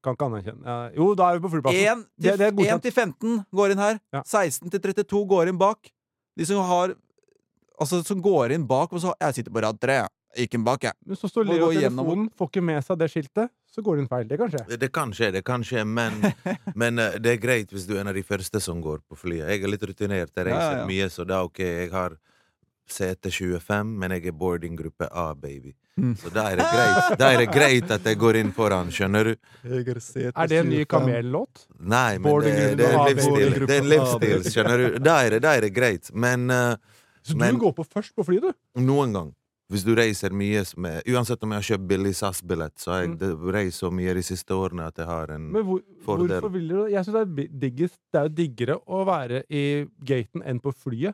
[0.05, 0.75] Kan ikke anerkjenne.
[0.95, 1.83] Jo, da er vi på flyplassen.
[1.83, 2.79] 1 til, Det- det er godkjent.
[2.79, 3.99] 1 til 15 går inn her.
[4.13, 4.21] Ja.
[4.23, 5.91] 16 til 32 går inn bak.
[6.37, 6.95] De som har
[7.77, 9.99] Altså, som går inn bak og så Jeg sitter på rad 3.
[10.37, 10.93] Gikk inn bak, jeg.
[11.07, 14.03] Men så står Leo i telefonen, får ikke med seg det skiltet, så går det
[14.03, 14.27] inn feil.
[14.29, 14.77] Det kan skje.
[14.83, 16.19] Det kan skje, det kan skje, men,
[16.81, 19.17] men eh, det er greit hvis du er en av de første som går på
[19.17, 19.47] flyet.
[19.49, 20.87] Jeg er litt rutinert, jeg reiser ja, ja.
[20.89, 22.19] mye, så da ok, jeg har
[22.87, 25.73] sete 25, men jeg er boardinggruppe A, baby.
[25.97, 26.13] Mm.
[26.21, 29.31] Så da er det greit Da er det greit at jeg går inn foran, skjønner
[29.31, 29.47] du?
[29.65, 31.65] Er det en ny Kamel-låt?
[31.79, 33.57] Nei, men det, det er en livsstil.
[33.63, 34.99] Det er en livsstil, skjønner du?
[35.01, 36.11] Da er det, da er det greit.
[36.13, 38.81] Men eh, Så Men- du går på først på flyet, du?
[38.81, 39.33] noen gang
[39.69, 43.17] hvis du reiser mye med, Uansett om jeg har kjøpt billig SAS-billett, så har jeg
[43.19, 43.51] Mm.
[43.51, 46.39] reist så mye de siste årene at jeg har en Men hvor, Fordel.
[46.39, 46.85] hvorfor vil du?
[46.87, 50.71] Jeg synes det er diggest Det er jo diggere å være i gaten enn på
[50.73, 51.13] flyet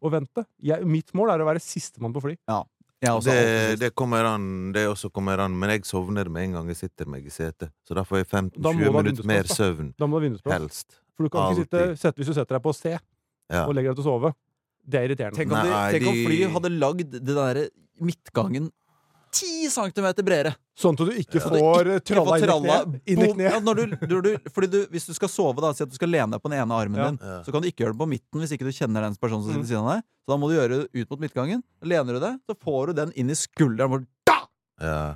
[0.00, 0.46] og vente.
[0.62, 2.36] Jeg, mitt mål er å være sistemann på fly.
[2.48, 6.66] Er det, det kommer an, det også kommer an, men jeg sovner med en gang
[6.68, 7.70] jeg sitter meg i setet.
[7.86, 9.92] Så da får jeg 15-20 minutter mer søvn.
[9.98, 10.52] Da må du ha vindusplass.
[10.60, 10.98] Helst.
[11.16, 12.98] For du kan ikke sitte, sette, hvis du setter deg på C
[13.50, 13.66] Ja.
[13.66, 14.34] og legger deg til å sove.
[14.88, 15.36] Det er irriterende.
[15.36, 17.64] Tenk om, de, Nei, tenk om de- flyet hadde lagd det derre
[18.00, 18.70] midtgangen
[19.30, 20.54] 10 centimeter bredere.
[20.78, 21.58] Sånn at du ikke får
[21.98, 22.94] Ikke tralla inn i kneet.
[23.12, 23.50] Inn i kneet.
[23.52, 25.98] Ja, når du, når du, fordi du, hvis du skal sove, da, si at du
[25.98, 27.10] skal lene deg på den ene armen Ja.
[27.10, 27.42] din, Ja.
[27.44, 29.52] så kan du ikke gjøre det på midten hvis ikke du kjenner den personen som
[29.52, 29.66] sitter Mm.
[29.66, 30.02] ved siden av deg.
[30.24, 31.62] Så da må du gjøre det ut mot midtgangen.
[31.84, 33.90] Lener du deg, så får du den inn i skulderen.
[33.92, 34.38] Hvor, da!
[34.80, 35.14] Ja.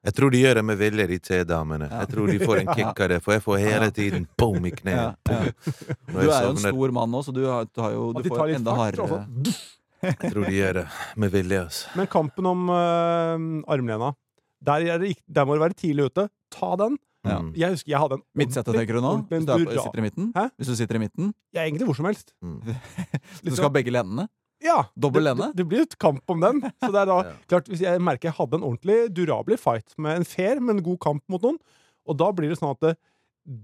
[0.00, 1.88] Jeg tror de gjør det med vilje, de T-damene.
[1.90, 1.98] Ja.
[2.02, 4.72] Jeg tror de får en kick av det, for jeg får hele tiden boom i
[4.72, 5.18] kneet.
[5.28, 5.42] ja.
[5.44, 5.74] ja.
[6.08, 8.56] Du er jo en stor mann nå, så du, har, du, har jo, du får
[8.56, 9.60] enda hardere Altså.
[10.00, 10.86] Jeg tror de gjør det
[11.20, 11.92] med vilje, altså.
[12.00, 13.36] Men kampen om uh,
[13.68, 14.14] armlena,
[14.64, 16.30] der, er det, der må du være tidlig ute.
[16.54, 16.96] Ta den.
[17.28, 17.36] Ja.
[17.52, 19.12] Jeg husker jeg hadde en Midtsete, tenker du nå?
[19.28, 20.30] Hvis du er sitter i midten?
[20.32, 20.46] Hæ?
[20.56, 21.34] Hvis du sitter i midten?
[21.52, 22.32] Ja, egentlig hvor som helst.
[22.40, 22.62] Mm.
[23.44, 24.24] Du skal ha begge lenene?
[24.62, 26.60] Ja, Dobbel det, det, det blir et kamp om den.
[26.82, 27.34] Så det er da Ja.
[27.48, 30.98] klart, Hvis jeg merker jeg hadde en ordentlig durabelig fight med en fair, men god
[31.00, 31.58] kamp mot noen,
[32.06, 32.94] og da blir det sånn at det,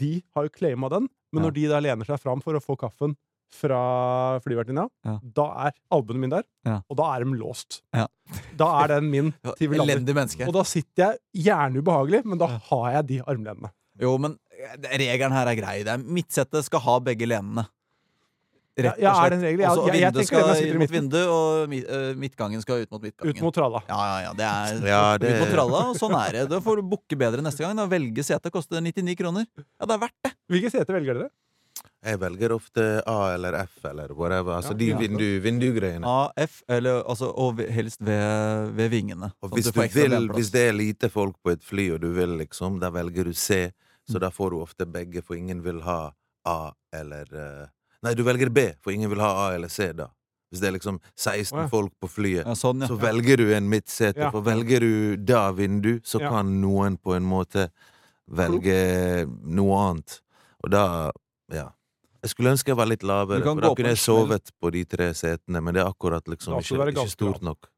[0.00, 1.48] de har jo claima den, men Ja.
[1.48, 3.16] når de da lener seg fram for å få kaffen
[3.52, 5.18] fra flyvertinna, Ja.
[5.22, 7.82] da er albuen min der, og da er de låst.
[7.94, 8.06] Ja.
[8.56, 10.48] Da er den min til vi lander.
[10.48, 11.02] Og da sitter
[11.34, 13.70] jeg gjerne ubehagelig, men da har jeg de armlenene.
[14.00, 15.76] Jo, men eh, regelen her er grei.
[15.86, 17.66] Det er Midtsete skal ha begge lenene.
[18.76, 19.60] Ja, Rett ja, og er det en regel?
[19.60, 21.86] Ja, Også jeg- jeg vinduet tenker det når skal sitter inn mot vinduet, og mi-
[21.88, 23.30] eh, midtgangen skal ut mot midtgangen.
[23.36, 23.80] Ut mot tralla.
[23.88, 26.48] Ja, ja, ja, det er Ja, det- ut mot tralla, og sånn er det.
[26.50, 27.74] Da får du booke bedre neste gang.
[27.76, 29.46] Da velge sete koster 99 kroner.
[29.56, 30.32] Ja, det er verdt det.
[30.50, 31.30] Hvilke sete velger dere?
[32.04, 34.52] Jeg velger ofte A eller F eller whatever.
[34.52, 34.96] Altså Ja, de ja.
[34.98, 36.04] vindu, vindugreiene.
[36.04, 39.32] AF, eller altså, og helst ved, ved vingene.
[39.42, 42.12] Og sånn hvis, du vil, hvis det er lite folk på et fly, og du
[42.12, 43.72] vil liksom, da velger du C.
[44.08, 46.12] Så da får du ofte begge, for ingen vil ha
[46.44, 47.66] A eller eh,
[48.06, 50.06] Nei, du velger B, for ingen vil ha A eller C, da.
[50.52, 51.68] Hvis det er liksom 16 Å, ja.
[51.72, 52.86] folk på flyet, ja, sånn, ja.
[52.86, 54.20] så velger du en midtsete.
[54.22, 54.28] Ja.
[54.30, 56.30] For velger du da vindu, så Ja.
[56.30, 57.68] kan noen på en måte
[58.30, 60.20] velge noe annet.
[60.64, 61.10] Og da
[61.50, 61.70] Ja.
[62.22, 63.94] Jeg skulle ønske jeg var litt lavere, Du kan for da gå på kunne en
[63.94, 66.86] jeg sovet på de tre setene, men det er akkurat liksom Da skal du ikke,
[66.86, 67.42] være ikke ganske stort lav.
[67.42, 67.68] nok.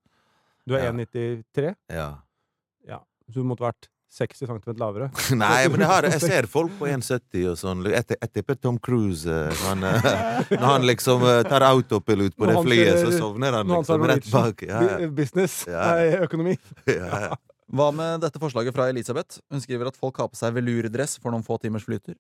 [0.67, 0.93] Du er Ja.
[0.93, 2.99] 1,93, Ja.
[3.31, 5.11] så du måtte vært 60 cm lavere.
[5.37, 7.83] Nei, men jeg, har, jeg ser folk på 1,70 og sånn.
[7.93, 9.29] Jeg, jeg tipper Tom Cruise
[9.67, 14.31] han, Når han liksom tar autopilot på Når det flyet, så sovner han liksom rett
[14.33, 14.65] bak.
[14.65, 15.11] Ja, ja.
[15.13, 15.85] Business, Ja.
[15.93, 16.57] nei, økonomi.
[16.89, 17.37] ja, ja.
[17.69, 19.43] Hva med dette forslaget fra Elisabeth?
[19.53, 22.17] Hun skriver at folk har på seg velurdress for noen få timers flytur.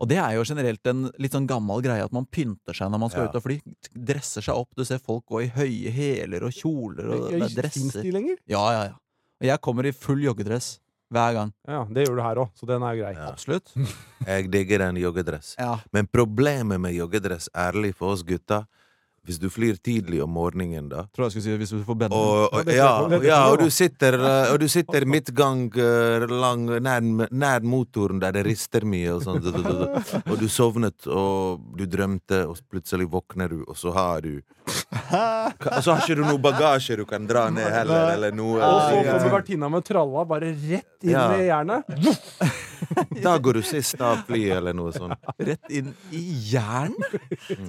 [0.00, 3.02] Og det er jo generelt en litt sånn gammel greie at man pynter seg når
[3.04, 3.30] man skal Ja.
[3.30, 3.58] ut og fly.
[3.94, 4.70] Dresser seg opp.
[4.74, 8.08] Du ser folk gå i høye hæler og kjoler og det er dresser.
[8.50, 8.94] Ja, ja, ja.
[9.40, 11.52] Og jeg kommer i full joggedress hver gang.
[11.68, 13.12] Ja, det gjør du her òg, så den er grei.
[13.16, 13.30] Ja.
[13.32, 13.72] Absolutt.
[14.26, 15.54] Jeg digger en joggedress.
[15.58, 15.78] Ja.
[15.92, 18.64] Men problemet med joggedress, ærlig for oss gutta
[19.26, 22.16] Hvis du flyr tidlig om morgenen, da Tror jeg skulle si hvis du får benne.
[22.16, 22.88] Og, og, ja,
[23.20, 28.38] ja, og du sitter, eh, og du sitter midtgang eh, lang, nær, nær motoren der
[28.38, 29.44] det rister mye, og sånn.
[30.24, 35.82] Og du sovnet, og du drømte, og plutselig våkner du, og så har du Og
[35.84, 38.56] så har ikke du noe bagasje du kan dra ned heller, eller noe.
[38.56, 41.96] Og så kommer vertinna med tralla bare rett inn i jernet.
[43.26, 45.30] Da går du sist av flyet, eller noe sånt.
[45.40, 46.94] Rett inn i jern?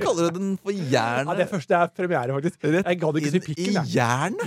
[0.02, 1.30] Kaller du den for jern?
[1.30, 2.62] Ja, det første er premiere, faktisk.
[2.68, 4.38] Jeg gadd ikke si Inn i pikken, jern?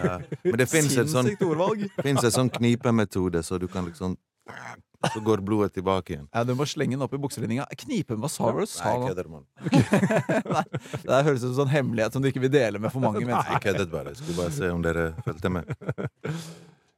[0.00, 0.18] Ja.
[0.44, 1.32] Men det fins et sånn.
[2.30, 4.14] Sånn knipemetode, så du kan liksom
[5.10, 6.26] Så går blodet tilbake igjen.
[6.34, 7.64] Ja, du må slenge den opp i bukselinninga.
[7.84, 8.60] Knipe, hva sa du?
[8.68, 9.46] Sa Nei, jeg kødder, mann.
[11.08, 13.22] Det høres ut som en sånn hemmelighet som du ikke vil dele med for mange
[13.24, 13.48] mennesker.
[13.48, 14.12] Nei, Jeg køddet bare.
[14.12, 15.72] Jeg skulle bare se om dere fulgte med.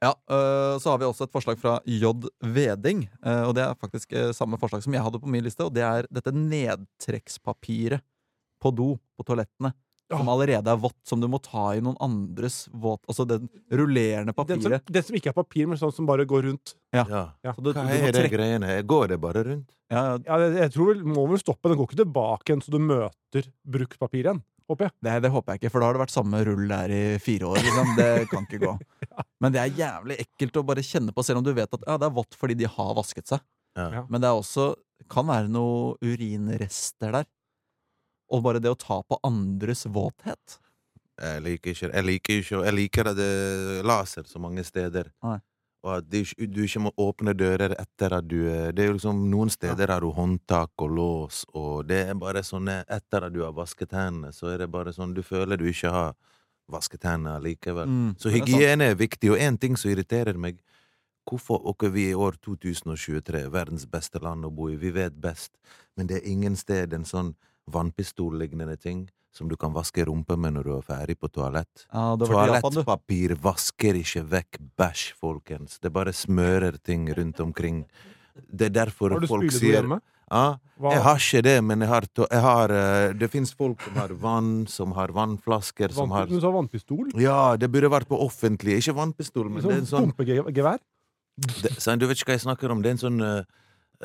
[0.02, 2.10] Ja, øh, Så har vi også et forslag fra J.
[2.42, 3.04] Veding.
[3.24, 5.62] øh, og Det er faktisk øh, samme forslag som jeg hadde på min liste.
[5.64, 8.02] Og det er dette nedtrekkspapiret
[8.62, 9.72] på do, på toalettene.
[10.12, 14.34] Som allerede er vått, som du må ta i noen andres våt Altså den rullerende
[14.34, 14.90] Den som, papiret.
[14.92, 16.74] den som ikke er papir, men sånn som bare går rundt.
[16.92, 17.06] Ja.
[17.08, 17.54] Ja.
[17.56, 18.82] Så du, Hva er det greiene her?
[18.84, 19.70] Går det bare rundt?
[19.88, 21.70] ja, ja, Ja, jeg, jeg tror vel, må vel stoppe.
[21.72, 24.42] Den går ikke tilbake igjen, så du møter brukt papir igjen.
[24.72, 24.94] Håper jeg.
[25.04, 27.50] det, det håper jeg ikke, for da har det vært samme rull der i fire
[27.50, 27.61] år.
[27.61, 27.92] Liksom.
[27.98, 28.72] Det kan ikke gå.
[29.44, 31.98] Men det er jævlig ekkelt å bare kjenne på, selv om du vet at ja,
[32.00, 33.44] det er vått fordi de har vasket seg.
[33.76, 33.88] Ja.
[34.00, 34.02] Ja.
[34.08, 34.72] Men det er også
[35.12, 37.28] kan være noe urinrester der.
[38.32, 40.58] Og bare det å ta på andres våthet.
[41.22, 45.11] Jeg liker ikke Jeg liker ikke Jeg liker at det er laser så mange steder.
[45.26, 45.38] Nei.
[45.83, 48.99] Og at du, du ikke må åpne dører etter at du er Det er jo
[48.99, 53.35] liksom Noen steder har du håndtak og lås, og det er bare sånne Etter at
[53.35, 56.14] du har vasket hendene, så er det bare sånn Du føler du ikke har
[56.71, 57.90] vasket hendene likevel.
[57.90, 60.62] Mm, Så hygiene er er viktig, og én ting som irriterer meg
[61.29, 64.77] Hvorfor er vi i år 2023, verdens beste land å bo i?
[64.77, 65.53] Vi vet best,
[65.97, 67.37] men det er ingen sted en sånn
[67.71, 71.87] vannpistollignende ting som du kan vaske rumpa med når du er ferdig på toalett.
[71.88, 72.27] Du.
[72.29, 75.79] Toalettpapir vasker ikke vekk bæsj, folkens.
[75.83, 77.85] Det bare smører ting rundt omkring.
[78.49, 79.88] Det er derfor folk sier
[80.33, 83.83] ja, Jeg har ikke det, men jeg har, to jeg har eh, Det fins folk
[83.85, 87.11] som har vann, som har vannflasker, som har Du sa vannpistol?
[87.21, 88.79] Ja, det burde vært på offentlig.
[88.81, 90.81] Ikke vannpistol, men det er en Sånn sånn pumpegevær?
[91.77, 92.81] sånn, Du vet ikke hva jeg snakker om.
[92.81, 93.45] Det er en sånn uh,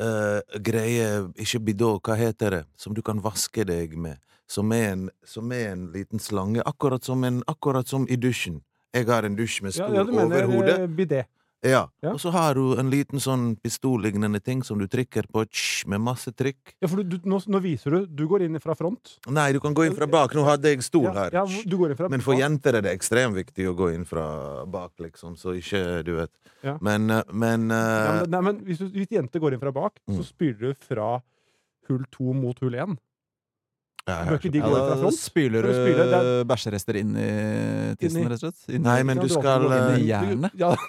[0.04, 1.08] eh, greie
[1.40, 2.62] Ikke bidå, hva heter det?
[2.76, 4.20] Som du kan vaske deg med.
[4.48, 6.62] Som er en, som er en liten slange.
[6.64, 8.62] Akkurat som, en, akkurat som i dusjen.
[8.96, 10.78] Jeg har en dusj med Ja, stol ja, du mener over hodet.
[10.80, 11.24] eh, bidé.
[11.66, 11.88] Ja.
[12.00, 12.12] ja.
[12.14, 15.98] Og så har du en liten sånn pistollignende ting som du trykker på tsh, med
[16.00, 16.76] masse trykk.
[16.80, 19.16] Ja, for du, du, nå, nå viser du Du går inn fra front.
[19.26, 20.32] Nei, du kan gå inn fra bak.
[20.38, 21.34] Nå hadde jeg stol her.
[21.34, 24.06] ja, du går inn fra Men for jenter er det ekstremt viktig å gå inn
[24.08, 25.34] fra bak, liksom.
[25.36, 26.30] Så ikke Du vet.
[26.62, 26.78] Ja.
[26.80, 27.82] Men, eh, men, Ja,
[28.14, 30.24] eh, men, nei, men hvis, du, hvis jenter går inn fra bak, så Mm.
[30.30, 31.20] spyler du fra
[31.90, 32.96] hull to mot hull én.
[34.08, 35.18] Ja, Bør ikke de Ja, gå inn fra da front?
[35.20, 37.28] spyler du du spyler, bæsjerester inn i
[38.00, 38.62] tissen, rett og slett?
[38.72, 40.56] Inni, Nei, men du skal, inn i Du- jernet.
[40.58, 40.70] Ja,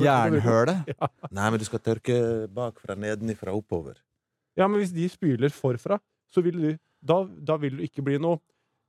[0.00, 0.04] du.
[0.06, 0.96] Jernhølet.
[1.36, 2.16] Nei, men du skal tørke
[2.52, 3.98] bakfra, nedenifra, oppover.
[4.56, 6.00] Ja, men hvis de spyler forfra,
[6.32, 6.68] så vil du
[7.06, 8.40] Da, da vil det ikke bli noe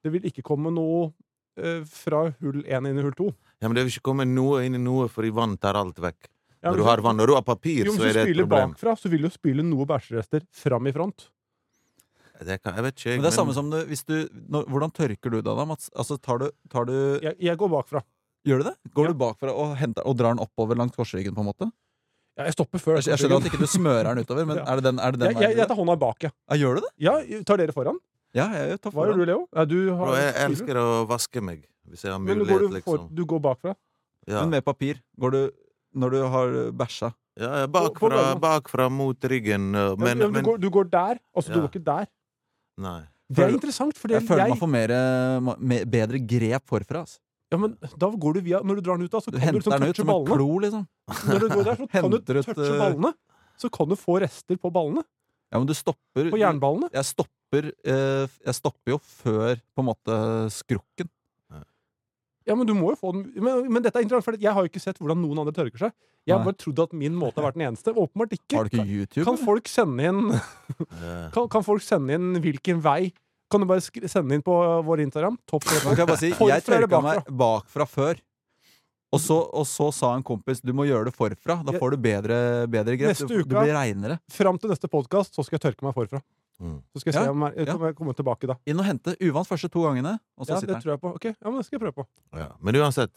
[0.02, 1.12] Det vil ikke komme noe
[1.60, 3.28] eh, fra hull én inn i hull to.
[3.62, 6.30] Ja, men det vil ikke komme noe inn i noe, fordi vann tar alt vekk.
[6.64, 8.48] Ja, Når du har vann, når du har papir, jo, så er det et spyler
[8.48, 8.72] problem.
[8.74, 11.28] bakfra, så vil du spyle noe bæsjerester fram i front.
[12.46, 13.18] Det kan, jeg vet ikke, jeg.
[13.18, 14.16] Men det er samme som du, hvis du
[14.54, 15.90] når, Hvordan tørker du deg da, Mats?
[15.98, 18.04] Altså, tar du, tar du Jeg, jeg går bakfra.
[18.46, 18.76] Gjør du det?
[18.94, 19.12] Går Ja.
[19.14, 21.72] du bakfra og, henter, og drar den oppover langs korsryggen, på en måte?
[22.38, 23.00] Ja, jeg stopper før.
[23.02, 24.66] Jeg, jeg skjønner at ikke du smører den utover, men Ja.
[24.70, 26.30] er det den, er det den jeg, jeg, jeg tar hånda bak, ja.
[26.52, 26.92] Ja, gjør du det?
[27.02, 27.16] ja.
[27.50, 27.98] Tar dere foran?
[28.38, 29.42] Ja, jeg tar Hva gjør du, Leo?
[29.56, 32.60] Ja, du har Bro, jeg elsker å vaske meg, hvis jeg har Men går mulighet,
[32.62, 33.16] du, for, liksom.
[33.18, 33.74] du går bakfra?
[34.28, 34.42] Ja.
[34.44, 35.00] Men med papir.
[35.18, 35.42] Går du
[35.98, 37.10] når du har bæsja?
[37.40, 39.72] Ja, bakfra, bakfra mot ryggen.
[39.72, 42.08] men, Ja, Men, du, går, du går der, altså du går ikke der.
[42.78, 43.02] Nei.
[43.28, 47.02] Det er interessant, for Jeg jeg, føler man får mer, eh, bedre grep forfra.
[47.04, 47.20] Altså.
[47.52, 49.52] ja, men da går du via Når du drar den ut, da, så Du kan
[49.52, 50.38] du liksom touche ballene.
[50.38, 50.86] klo, liksom.
[51.28, 53.14] Når du går der, så kan du touche eh, ballene.
[53.58, 55.04] Så kan du få rester på ballene.
[55.52, 56.90] Ja, men du stopper På jernballene.
[56.94, 60.18] Jeg stopper, eh, jeg stopper jo før på en måte
[60.54, 61.10] skrukken.
[62.48, 64.64] Ja, men du må jo få den Men, men dette er interessant, for jeg har
[64.64, 65.96] jo ikke sett hvordan noen andre tørker seg.
[66.28, 66.48] Jeg har Nei.
[66.52, 67.92] bare trodd at min måte har vært den eneste.
[67.92, 68.56] Åpenbart ikke.
[68.56, 69.26] Har du ikke YouTube?
[69.28, 70.22] Kan folk sende inn
[71.36, 73.12] kan, kan folk sende inn hvilken vei?
[73.52, 74.56] Kan du bare sende inn på
[74.88, 75.38] vår Instagram?
[75.48, 78.24] Topp kan jeg bare si, jeg tørka meg bakfra før.
[79.16, 81.62] Og så, og så sa en kompis du må gjøre det forfra.
[81.64, 83.14] Da får du bedre, bedre grep.
[83.14, 84.18] Neste Du, du uka- blir reinere.
[84.36, 86.20] Fram til neste podkast så skal jeg tørke meg forfra.
[86.60, 86.82] Mm.
[86.94, 87.74] Så skal jeg se Ja, om jeg, ja.
[87.74, 88.56] kommer, jeg komme tilbake da.
[88.66, 89.14] Inn og hente.
[89.22, 91.12] Uvant første to gangene, og så Ja, det tror jeg på.
[91.16, 92.08] Ok, ja, men det skal jeg prøve på.
[92.34, 92.48] Ja.
[92.62, 93.12] Men uansett,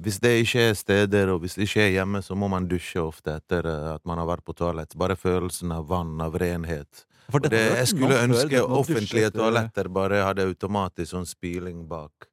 [0.00, 2.98] hvis det ikke er steder, og hvis det ikke er hjemme, så må man dusje
[3.04, 4.96] ofte etter eh, at man har vært på toalett.
[4.96, 7.04] Bare følelsen av vann, av renhet.
[7.30, 12.26] Det, jeg skulle ønske offentlige toaletter bare hadde automatisk sånn spyling bak.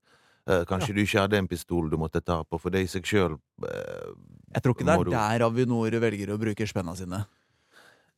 [0.50, 3.04] Eh, kanskje du ikke hadde en pistol du måtte ta på, for det i seg
[3.06, 7.26] sjøl Jeg tror ikke det er du- der Avinor velger å bruke spenna sine.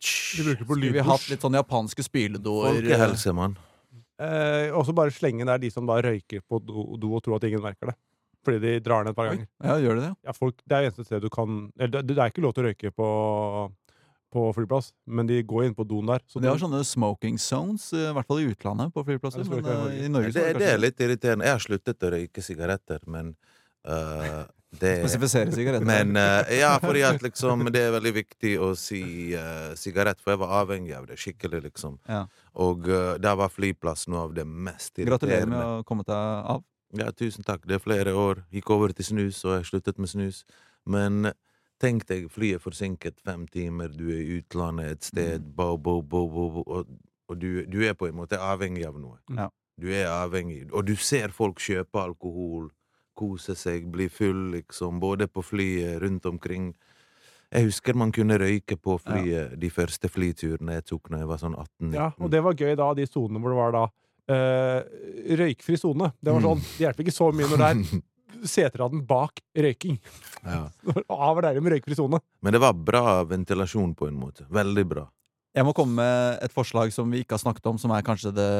[0.03, 2.81] Skulle vi hatt litt sånn japanske spyledoer?
[2.81, 3.55] Folkehelse, mann.
[4.21, 7.39] Eh, og så bare slenge der de som bare røyker på do, do og tror
[7.39, 7.95] at ingen merker det.
[8.43, 9.47] Fordi de drar ned et par Oi, ganger.
[9.63, 10.11] Ja, gjør det det?
[10.27, 12.65] Ja, folk, det er eneste sted du kan Eller det, det er ikke lov til
[12.65, 13.07] å røyke på,
[14.35, 16.25] på flyplass, men de går inn på doen der.
[16.27, 19.45] Så De har sånne smoking zones, eh, i hvert fall i utlandet, på flyplasser.
[19.45, 20.33] Ja, det Men eh, i Norge.
[20.35, 21.47] Det, er det det er litt irriterende.
[21.47, 23.31] Jeg har sluttet å røyke sigaretter, men
[23.87, 25.85] eh, det Spesifisere sigaretter.
[25.85, 29.01] Men uh, ja, fordi at liksom Det er veldig viktig å si
[29.37, 31.99] eh, sigarett, for jeg var avhengig av det skikkelig, liksom.
[32.09, 32.25] Ja.
[32.65, 35.13] Og uh, der var flyplass noe av det mest irriterende.
[35.13, 36.63] Gratulerer med å komme deg av.
[36.97, 37.63] Ja, tusen takk.
[37.65, 38.43] Det er flere år.
[38.53, 40.43] Gikk over til snus, og jeg sluttet med snus.
[40.85, 41.31] Men
[41.81, 45.55] tenk deg, flyet forsinket fem timer, du er i utlandet et sted, Mm.
[45.57, 46.93] bo, bo, bo, bo, bo, og,
[47.29, 49.17] og du, du er på en måte avhengig av noe.
[49.33, 49.49] Ja.
[49.81, 50.67] Du er avhengig.
[50.71, 52.69] Og du ser folk kjøpe alkohol,
[53.17, 56.71] kose seg, bli full, liksom, både på flyet, rundt omkring.
[57.53, 61.41] Jeg husker man kunne røyke på flyet de første flyturene jeg tok når jeg var
[61.43, 61.93] sånn 18-19.
[61.99, 63.83] Ja, og det var gøy da, de sonene hvor det var da
[64.33, 66.11] eh, røykfri sone.
[66.19, 66.47] Det var Mm.
[66.49, 68.01] sånn, det hjelper ikke så mye når det er
[68.55, 69.99] seteraden bak røyking.
[70.43, 70.63] ja.
[71.09, 72.19] Av og med røykfri sone.
[72.41, 74.47] Men det var bra ventilasjon på en måte.
[74.49, 75.05] Veldig bra.
[75.53, 78.31] Jeg må komme med et forslag som vi ikke har snakket om, som er kanskje
[78.33, 78.53] det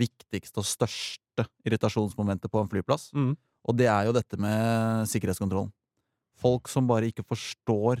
[0.00, 3.10] viktigste og største irritasjonsmomentet på en flyplass.
[3.12, 3.34] Mm.
[3.68, 5.70] Og det er jo dette med sikkerhetskontrollen.
[6.42, 8.00] Folk som bare ikke forstår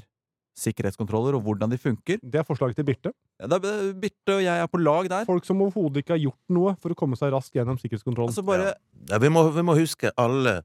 [0.58, 2.20] sikkerhetskontroller og hvordan de funker.
[2.20, 3.12] Det er forslaget til Birte.
[3.40, 5.28] Ja, er, Birte og jeg er på lag der.
[5.28, 8.32] Folk som overhodet ikke har gjort noe for å komme seg raskt gjennom sikkerhetskontrollen.
[8.32, 8.74] Altså bare
[9.10, 10.60] Ja, vi, må, vi må huske, alle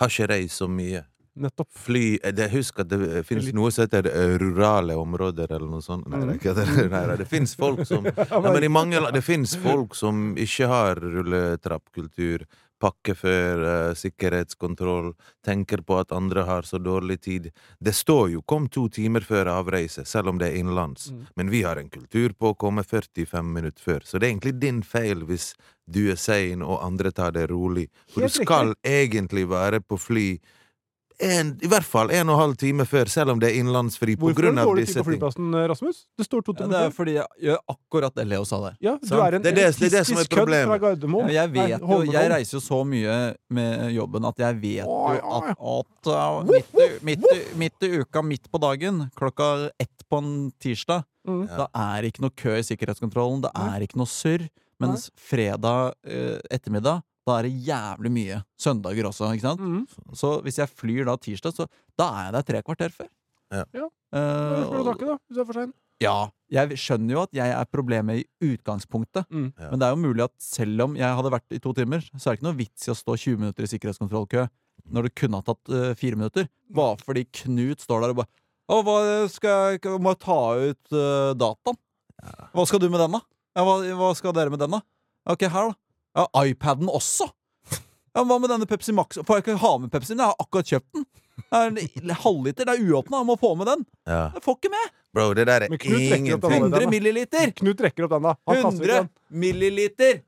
[0.00, 1.04] har ikke reist så mye.
[1.34, 1.68] Nettopp.
[1.72, 5.82] Fly eh, det, Husk at det finnes noe som heter eh, rurale områder, eller noe
[5.82, 6.06] sånt.
[6.10, 6.66] Nei, det, det.
[6.92, 10.36] Nei, nei, det finnes folk som Nei, men i mange land, Det finnes folk som
[10.38, 12.46] ikke har rulletrappkultur,
[12.82, 15.12] pakke før uh, sikkerhetskontroll,
[15.46, 17.50] tenker på at andre har så dårlig tid.
[17.80, 21.10] Det står jo 'kom to timer før avreise', selv om det er innenlands.
[21.10, 21.26] Mm.
[21.36, 24.60] Men vi har en kultur på å komme 45 minutter før, så det er egentlig
[24.60, 25.54] din feil hvis
[25.86, 27.88] du er sein og andre tar det rolig.
[28.12, 30.28] For du skal egentlig være på fly
[31.22, 34.16] en, i hvert fall en og en halv time før, selv om det er innenlandsfri.
[34.18, 36.00] På Hvorfor grunn har du disse på flyplassen, eh, Rasmus?
[36.18, 38.76] Det står to ja, Det er fordi jeg gjør akkurat det Leo sa der.
[38.82, 41.30] Ja, du er en Det er det- det er det som er problemet.
[41.30, 45.06] Ja, jeg vet jo, jeg reiser jo så mye med jobben at jeg vet jo
[45.06, 50.04] at, at uh, midt, i, midt, i, midt i uka, midt på dagen, klokka ett
[50.10, 51.46] på en tirsdag, Mm.
[51.48, 54.42] Da er ikke noe kø i sikkerhetskontrollen, det er ikke noe surr.
[54.78, 58.40] Mens fredag eh, ettermiddag, da er det jævlig mye.
[58.60, 59.62] Søndager også, ikke sant?
[59.62, 60.12] Mm.
[60.16, 63.08] Så hvis jeg flyr da tirsdag, så da er jeg der tre kvarter før.
[63.54, 63.64] Ja.
[63.76, 63.88] Ja.
[64.14, 65.72] Eh, får du takke, da, hvis du er for sein.
[66.02, 66.16] ja,
[66.52, 69.24] jeg skjønner jo at jeg er problemet i utgangspunktet.
[69.30, 69.48] Mm.
[69.56, 69.70] Ja.
[69.70, 72.28] Men det er jo mulig at selv om jeg hadde vært i to timer, så
[72.28, 74.46] er det ikke noe vits i å stå 20 minutter i sikkerhetskontrollkø
[74.94, 76.48] når det kunne ha tatt uh, fire minutter.
[76.74, 78.32] Bare fordi Knut står der og bare
[78.64, 78.96] Å, hva
[79.28, 81.78] skal jeg Må jeg ta ut uh, dataen?
[82.56, 83.20] Hva skal du med den, da?
[83.54, 84.80] Ja, hva, hva skal dere med den, da?
[85.30, 85.78] Ok, her, da.
[86.14, 87.28] Ja, iPaden også?
[88.14, 89.18] Ja, Hva med denne Pepsi Max?
[89.26, 90.14] Får jeg ikke ha med Pepsi?
[90.14, 91.06] Jeg har akkurat kjøpt den.
[91.54, 91.78] En
[92.22, 93.82] Halvliter, det er uåpna, må få med den.
[94.06, 94.28] Ja.
[94.36, 94.92] Jeg får ikke med!
[95.14, 96.62] Bro, det der er Men ingenting.
[96.68, 97.50] 100 milliliter!
[97.58, 98.34] Knut rekker opp den, da.
[98.50, 100.20] Han 100 milliliter!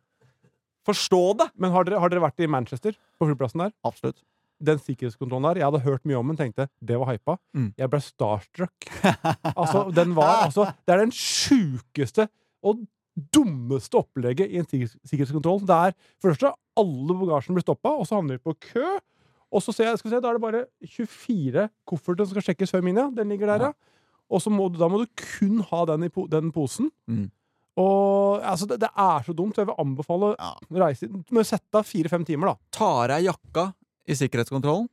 [0.86, 1.46] Forstå det!
[1.62, 3.72] Men har dere, har dere vært i Manchester, på flyplassen der?
[3.86, 4.18] Absolutt.
[4.66, 7.36] Den sikkerhetskontrollen der, jeg hadde hørt mye om den, tenkte det var hypa.
[7.54, 7.70] Mm.
[7.78, 8.90] Jeg ble starstruck.
[9.52, 12.26] Altså, den var altså Det er den sjukeste
[12.66, 12.82] og
[13.16, 15.62] dummeste opplegget i en sikkerhetskontroll.
[15.66, 18.86] Det er for det første alle bagasjen blir stoppa, og så havner vi på kø.
[19.54, 22.48] Og så ser jeg, skal vi se, da er det bare 24 kofferter som skal
[22.50, 23.06] sjekkes før min, ja.
[23.14, 23.72] Den ligger der, Ja.
[24.28, 25.06] Og så må du, da må du
[25.38, 26.88] kun ha den i po den posen.
[27.06, 27.28] Mm.
[27.78, 29.56] Og altså, det, det er så dumt.
[29.60, 30.54] Jeg vil anbefale Ja.
[30.74, 32.56] reise Du må sette av fire-fem timer, da.
[32.74, 33.68] Tar av jakka
[34.08, 34.88] i sikkerhetskontrollen.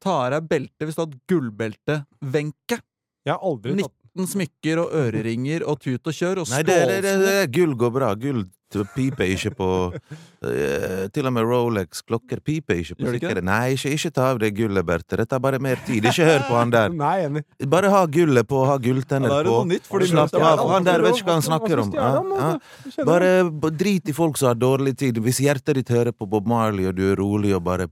[0.00, 1.96] Tar av beltet hvis du har hatt gullbelte.
[2.22, 2.78] Wenche.
[3.26, 6.76] Jeg har aldri tatt 19 smykker og øreringer og tut og kjør og Nei, det,
[6.88, 8.14] det, det, det, gull går bra.
[8.16, 8.46] Gull
[8.94, 13.44] piper ikke på eh, Til og med Rolex-klokker piper ikke på sikkerhet.
[13.46, 15.20] Nei, ikke, ikke ta av det gullet, Berthe.
[15.20, 16.08] Det tar bare mer tid.
[16.08, 16.90] Ikke hør på han der.
[17.04, 17.44] Nei, enig.
[17.72, 19.62] Bare ha gullet på, ha gulltenner Ja, da er det på.
[19.62, 20.64] noe nytt, Slapp av.
[20.72, 21.94] Han der vet ikke hva han snakker om.
[21.96, 22.10] Ja,
[22.42, 23.04] ja.
[23.06, 23.32] Bare
[23.70, 25.20] drit i folk som har dårlig tid.
[25.22, 27.90] Hvis hjertet ditt hører på Bob Marley, og du er rolig og bare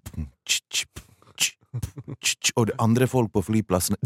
[2.55, 3.99] Og det andre folk på flyplassene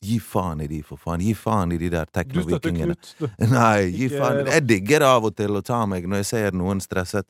[0.00, 1.20] Gi faen i de, for faen.
[1.24, 2.96] Gi faen i de der teknovikingene.
[3.50, 4.46] Nei, gi faen.
[4.48, 7.28] Jeg digger av og til å ta meg når jeg ser noen stresset.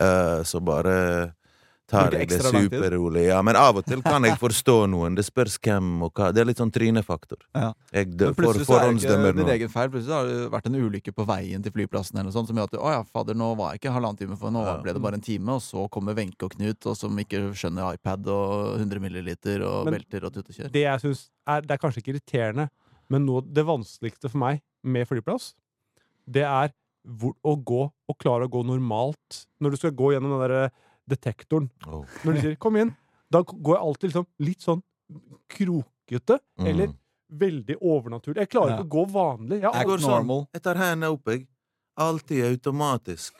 [0.00, 0.96] Uh, så bare
[1.86, 3.26] tar jeg det superrolig.
[3.28, 5.14] Ja, men av og til kan jeg forstå noen.
[5.14, 6.32] Det spørs hvem og hva.
[6.34, 7.38] Det er litt sånn trynefaktor.
[7.54, 7.68] Ja.
[7.94, 9.46] Jeg dø- for, er forhåndsdømmer nå.
[9.54, 9.90] egen feil.
[9.94, 12.70] Plutselig har det vært en ulykke på veien til flyplassen eller noe sånt, som gjør
[12.70, 14.76] at du, å ja, fader, nå var jeg ikke halvannen time, for nå Ja.
[14.82, 17.94] ble det bare en time, og så kommer Wenche og Knut, og som ikke skjønner
[18.00, 20.72] iPad og 100 milliliter og Men- belter og tut og kjør.
[20.74, 22.68] Det jeg syns er, det er kanskje ikke irriterende,
[23.08, 25.52] men noe, det vanskeligste for meg med flyplass,
[26.26, 26.72] det er
[27.06, 29.44] hvor, å gå og klare å gå normalt.
[29.62, 30.70] Når du skal gå gjennom den der
[31.08, 31.70] detektoren.
[31.86, 32.04] Oh.
[32.24, 32.94] Når de sier 'kom inn',
[33.30, 34.82] da går jeg alltid liksom litt sånn
[35.48, 36.66] krokete, Mm.
[36.66, 36.88] eller
[37.32, 38.36] veldig overnaturlig.
[38.36, 38.76] Jeg klarer Ja.
[38.78, 39.60] ikke å gå vanlig.
[39.62, 40.46] Jeg jeg går sånn.
[40.52, 41.46] Jeg tar hendene opp, jeg.
[41.98, 43.32] Alltid automatisk.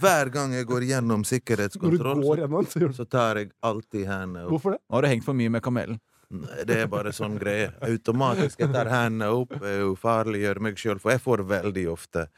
[0.00, 4.44] Hver gang jeg går gjennom sikkerhetskontroll, går så, gjennom, så så tar jeg alltid hendene
[4.44, 4.50] opp.
[4.50, 4.80] Hvorfor det?
[4.90, 6.00] Nå har du hengt for mye med kamelen.
[6.30, 7.72] Nei, Det er bare sånn greie.
[7.80, 8.56] Automatisk.
[8.58, 12.28] Jeg tar hendene opp, er jo farliggjør meg sjøl, for jeg får veldig ofte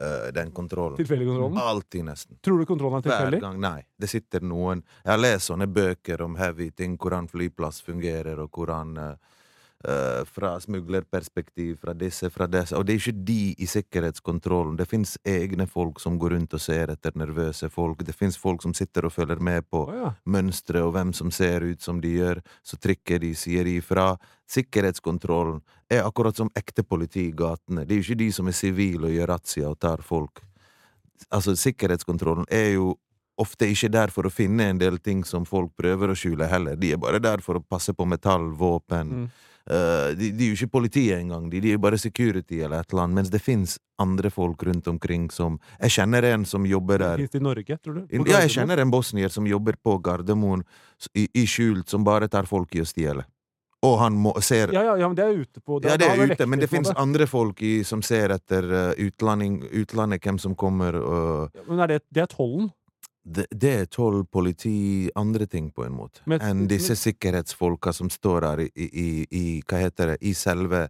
[0.00, 0.96] eh, den kontrollen.
[0.96, 1.58] Tilfeldig kontrollen?
[1.58, 2.38] Alltid, nesten.
[2.44, 3.40] Tror du kontrollen er Hver tilfeldig?
[3.46, 3.60] gang.
[3.60, 3.84] Nei.
[3.98, 8.50] Det sitter noen Jeg har lest sånne bøker om heavy ting, hvordan flyplass fungerer, og
[8.50, 9.34] hvordan uh,
[9.88, 12.72] Uh, Fra smuglerperspektiv, fra disse, fra disse.
[12.76, 14.78] Og det er ikke de i sikkerhetskontrollen.
[14.78, 18.00] Det fins egne folk som går rundt og ser etter nervøse folk.
[18.00, 20.14] Det fins folk som sitter og følger med på oh, ja.
[20.24, 24.14] mønstre og hvem som ser ut som de gjør, så trykker de, sier ifra.
[24.48, 27.84] Sikkerhetskontrollen er akkurat som ekte politi i gatene.
[27.84, 30.42] Det er jo ikke de som er sivile og gjør razzia og tar folk.
[31.30, 32.94] Altså, sikkerhetskontrollen er jo
[33.40, 36.78] ofte ikke der for å finne en del ting som folk prøver å skjule heller.
[36.78, 39.10] De er bare der for å passe på metall, våpen.
[39.10, 39.26] Mm.
[39.70, 42.92] uh, de, de er jo ikke politiet engang, de, de er bare security eller et
[42.92, 43.18] eller annet.
[43.18, 47.24] Mens det fins andre folk rundt omkring som Jeg kjenner en som jobber der.
[47.24, 48.16] Fins det i Norge, tror du?
[48.30, 50.64] Ja, jeg kjenner en bosnier som jobber på Gardermoen
[51.14, 53.26] i, i skjult, som bare tar folk i å stjele.
[53.84, 56.22] Og han må, ser Ja, ja, ja, men det er ute på Ja, det er
[56.24, 60.96] ute, men det fins andre folk i, som ser etter uh, utlandet, hvem som kommer,
[61.00, 62.72] og Ja, Men er det, det er tollen?
[63.24, 68.10] det, det er tolv politi, andre ting, på en måte, Men- enn disse sikkerhetsfolka som
[68.12, 70.88] står her i, i, i, i Hva heter det, i selve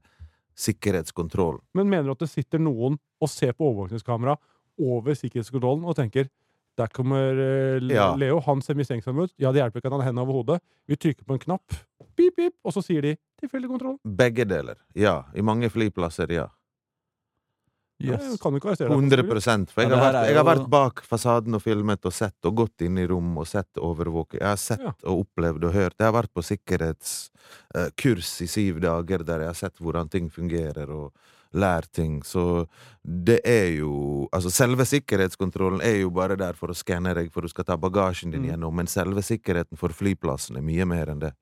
[0.58, 1.60] sikkerhetskontrollen.
[1.74, 4.36] Men mener du at det sitter noen og ser på overvåkningskamera
[4.82, 6.28] over sikkerhetskontrollen og tenker
[6.76, 7.80] der kommer eh,
[8.18, 9.32] Leo, han ser mistenksom ut.
[9.38, 10.60] Ja, det hjelper ikke at han har hendene over hodet.
[10.88, 11.76] Vi trykker på en knapp,
[12.16, 13.98] pip, pip, og så sier de 'tilfeldig kontroll'.
[14.04, 14.76] Begge deler.
[14.94, 15.24] Ja.
[15.34, 16.48] I mange flyplasser, ja.
[18.00, 18.40] Ja, Yes.
[18.42, 18.96] kan du ikke arrestere deg.
[18.98, 22.34] 100 For jeg Ja, har, vært, jeg har vært bak fasaden og filmet og sett
[22.44, 24.40] og gått inn i rom og sett overvåking.
[24.40, 24.92] Jeg har sett Ja.
[25.04, 25.94] og opplevd og hørt.
[25.98, 30.90] Jeg har vært på sikkerhetskurs i syv dager der jeg har sett hvordan ting fungerer
[30.90, 31.12] og
[31.54, 32.20] lært ting.
[32.26, 32.66] Så
[33.04, 37.42] det er jo Altså, selve sikkerhetskontrollen er jo bare der for å skanne deg for
[37.42, 38.48] du skal ta bagasjen din Mm.
[38.50, 41.32] gjennom, men selve sikkerheten for flyplassen er mye mer enn det.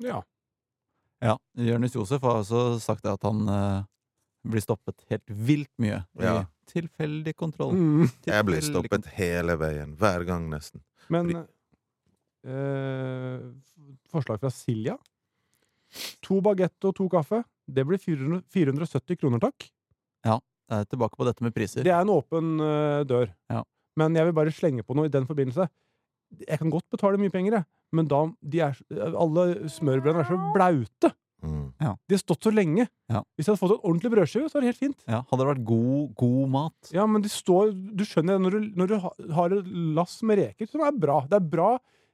[0.00, 0.22] Ja.
[1.22, 3.82] Ja, Jonis Josef har også sagt at han eh,
[4.48, 6.44] blir stoppet helt vilt mye Ja.
[6.66, 7.72] tilfeldig kontroll.
[7.74, 8.10] Mm.
[8.26, 9.96] Jeg blir Tilfeldig stoppet hele veien.
[9.96, 10.80] Hver gang, nesten.
[11.10, 11.30] Men
[12.44, 13.40] eh,
[14.10, 14.96] forslag fra Silja.
[16.26, 17.42] To bagett og to kaffe.
[17.70, 19.70] Det blir 400, 470 kroner, takk.
[20.70, 21.82] Jeg er tilbake på dette med priser.
[21.86, 23.30] Det er en åpen uh, dør.
[23.50, 23.64] Ja.
[23.98, 25.66] Men jeg vil bare slenge på noe i den forbindelse.
[26.46, 27.66] Jeg kan godt betale mye penger, jeg.
[27.96, 28.20] Men da
[28.52, 28.78] de er,
[29.18, 31.10] alle smørbrødene er så blaute.
[31.40, 31.72] Mm.
[31.80, 32.84] De har stått så lenge.
[33.10, 33.24] Ja.
[33.34, 35.02] Hvis jeg hadde fått en ordentlig brødskive, så var det helt fint.
[35.10, 38.54] Ja, hadde det vært god, god mat Ja, men de står Du skjønner det, når
[38.54, 41.70] du, når du har et lass med reker, som er bra Det er bra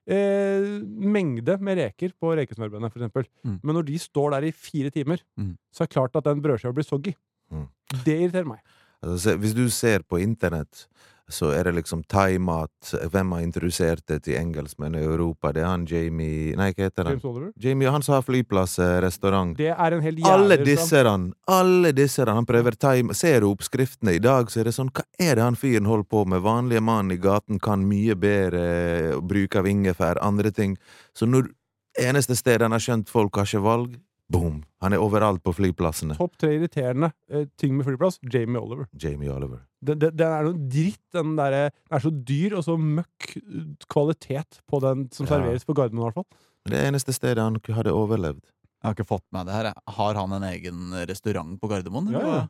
[0.06, 3.26] eh, mengde med reker på rekesmørbrødene, eksempel.
[3.44, 3.58] Mm.
[3.62, 5.56] Men når de står der i fire timer, Mm.
[5.72, 7.14] så er det klart at den brødskiva blir soggy.
[7.50, 7.68] Mm.
[8.04, 8.60] Det irriterer meg.
[9.02, 10.86] Altså, hvis du ser på internett,
[11.28, 15.50] så er det liksom thaimat Hvem har introdusert det til engelskmenn i Europa?
[15.52, 17.16] Det er han Jamie Nei, hva heter han?
[17.16, 17.50] James Oliver.
[17.58, 19.56] Jamie, han har flyplass, eh, restaurant.
[19.58, 23.40] Det er en hel Alle jævlig disse han, alle disse han Han prøver time Ser
[23.40, 26.24] du oppskriftene i dag, så er det sånn Hva er det han fyren holder på
[26.30, 26.44] med?
[26.46, 30.76] Vanlige mann i gaten kan mye bedre bruk av ingefær, andre ting.
[31.14, 31.50] Så når
[31.98, 33.96] eneste sted han har skjønt folk har ikke valg,
[34.32, 34.62] boom!
[34.82, 36.16] Han er overalt på flyplassene.
[36.18, 38.18] Topp tre irriterende eh, ting med flyplass.
[38.32, 38.86] Jamie Oliver.
[39.02, 39.62] Jamie Oliver.
[39.86, 41.00] Det er noe dritt.
[41.14, 43.62] Den derre Den er så dyr og så møkk eh,
[43.92, 45.36] kvalitet på den som Ja.
[45.36, 46.28] serveres på Gardermoen, i hvert fall.
[46.66, 48.42] Det eneste stedet han hadde overlevd.
[48.42, 49.72] Jeg har ikke fått med meg det her.
[49.96, 52.10] Har han en egen restaurant på Gardermoen?
[52.12, 52.46] Ja, ja.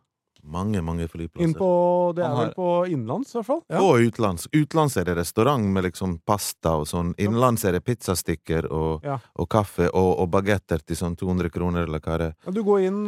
[0.46, 1.56] Mange, mange Inn flyplasser.
[1.58, 3.62] på, det er vel på innenlands, i hvert fall.
[3.68, 3.80] Ja.
[3.82, 4.46] Og utenlands.
[4.54, 7.12] Utenlands er det restaurant med liksom pasta og sånn.
[7.18, 9.18] Innenlands er det pizzastikker og, Ja.
[9.34, 12.34] og kaffe og, og bagetter til sånn 200 kroner, eller hva det er.
[12.46, 13.02] Ja, Du går inn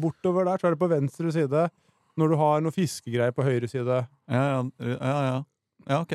[0.00, 1.70] bortover der, så er det på venstre side.
[2.16, 4.06] Når du har noe fiskegreier på høyre side.
[4.28, 5.42] Ja, ja, ja, ja.
[5.86, 6.14] Ja, ok.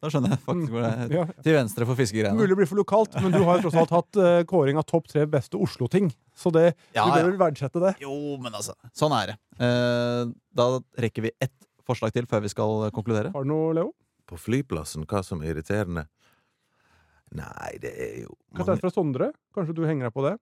[0.00, 1.12] Da skjønner jeg faktisk hvor det er.
[1.14, 1.24] Ja.
[1.44, 2.38] Til venstre for fiskegreiene.
[2.38, 4.86] Mulig det blir for lokalt, men du har jo tross alt hatt uh, kåring av
[4.88, 6.10] topp tre beste Oslo-ting.
[6.36, 7.94] Så det, Ja, du bør vel verdsette det.
[8.02, 8.74] Jo, men altså.
[8.96, 9.38] Sånn er det.
[9.60, 10.68] Uh, da
[11.04, 11.54] rekker vi ett
[11.86, 13.32] forslag til før vi skal konkludere.
[13.36, 13.92] Har du noe, Leo?
[14.26, 16.08] På flyplassen, hva som er irriterende?
[17.36, 19.32] Nei, det er jo Kan jeg ta et fra Sondre?
[19.54, 20.36] Kanskje du henger deg på det?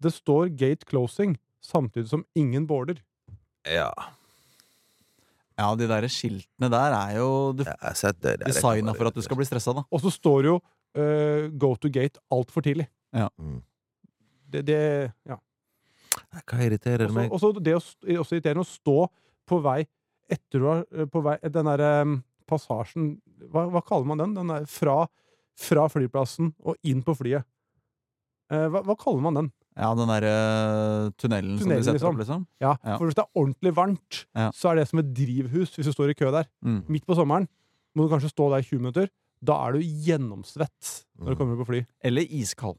[0.00, 3.02] Det står 'gate closing' samtidig som ingen border.
[3.68, 3.92] Ja,
[5.60, 9.84] Ja, de der skiltene der er jo designa for at du skal bli stressa, da.
[9.90, 12.88] Og så står jo uh, 'go to gate' altfor tidlig.
[13.12, 13.60] Mm.
[14.50, 14.82] Det, det
[15.28, 15.36] Ja.
[16.30, 17.30] Hva irriterer Også, meg?
[17.30, 17.80] også det å,
[18.18, 18.96] også irriterende å stå
[19.46, 19.84] på vei
[20.30, 22.16] etter du har eh, på vei, Den derre um,
[22.50, 23.12] passasjen
[23.50, 24.34] hva, hva kaller man den?
[24.38, 25.04] Den der fra,
[25.58, 27.46] fra flyplassen og inn på flyet.
[28.50, 29.50] Uh, hva, hva kaller man den?
[29.80, 30.34] Ja, den derre
[31.16, 32.10] tunnelen, som Tunnelen, de setter liksom.
[32.12, 32.46] opp, liksom.
[32.60, 32.98] Ja, Ja.
[32.98, 34.50] For hvis det er ordentlig varmt, Ja.
[34.52, 36.44] så er det som et drivhus hvis du står i kø der.
[36.64, 36.82] Mm.
[36.88, 37.48] Midt på sommeren
[37.96, 39.08] må du kanskje stå der i 20 minutter.
[39.42, 41.38] Da er du gjennomsvett når du Mm.
[41.38, 41.86] kommer på fly.
[42.04, 42.76] Eller iskald,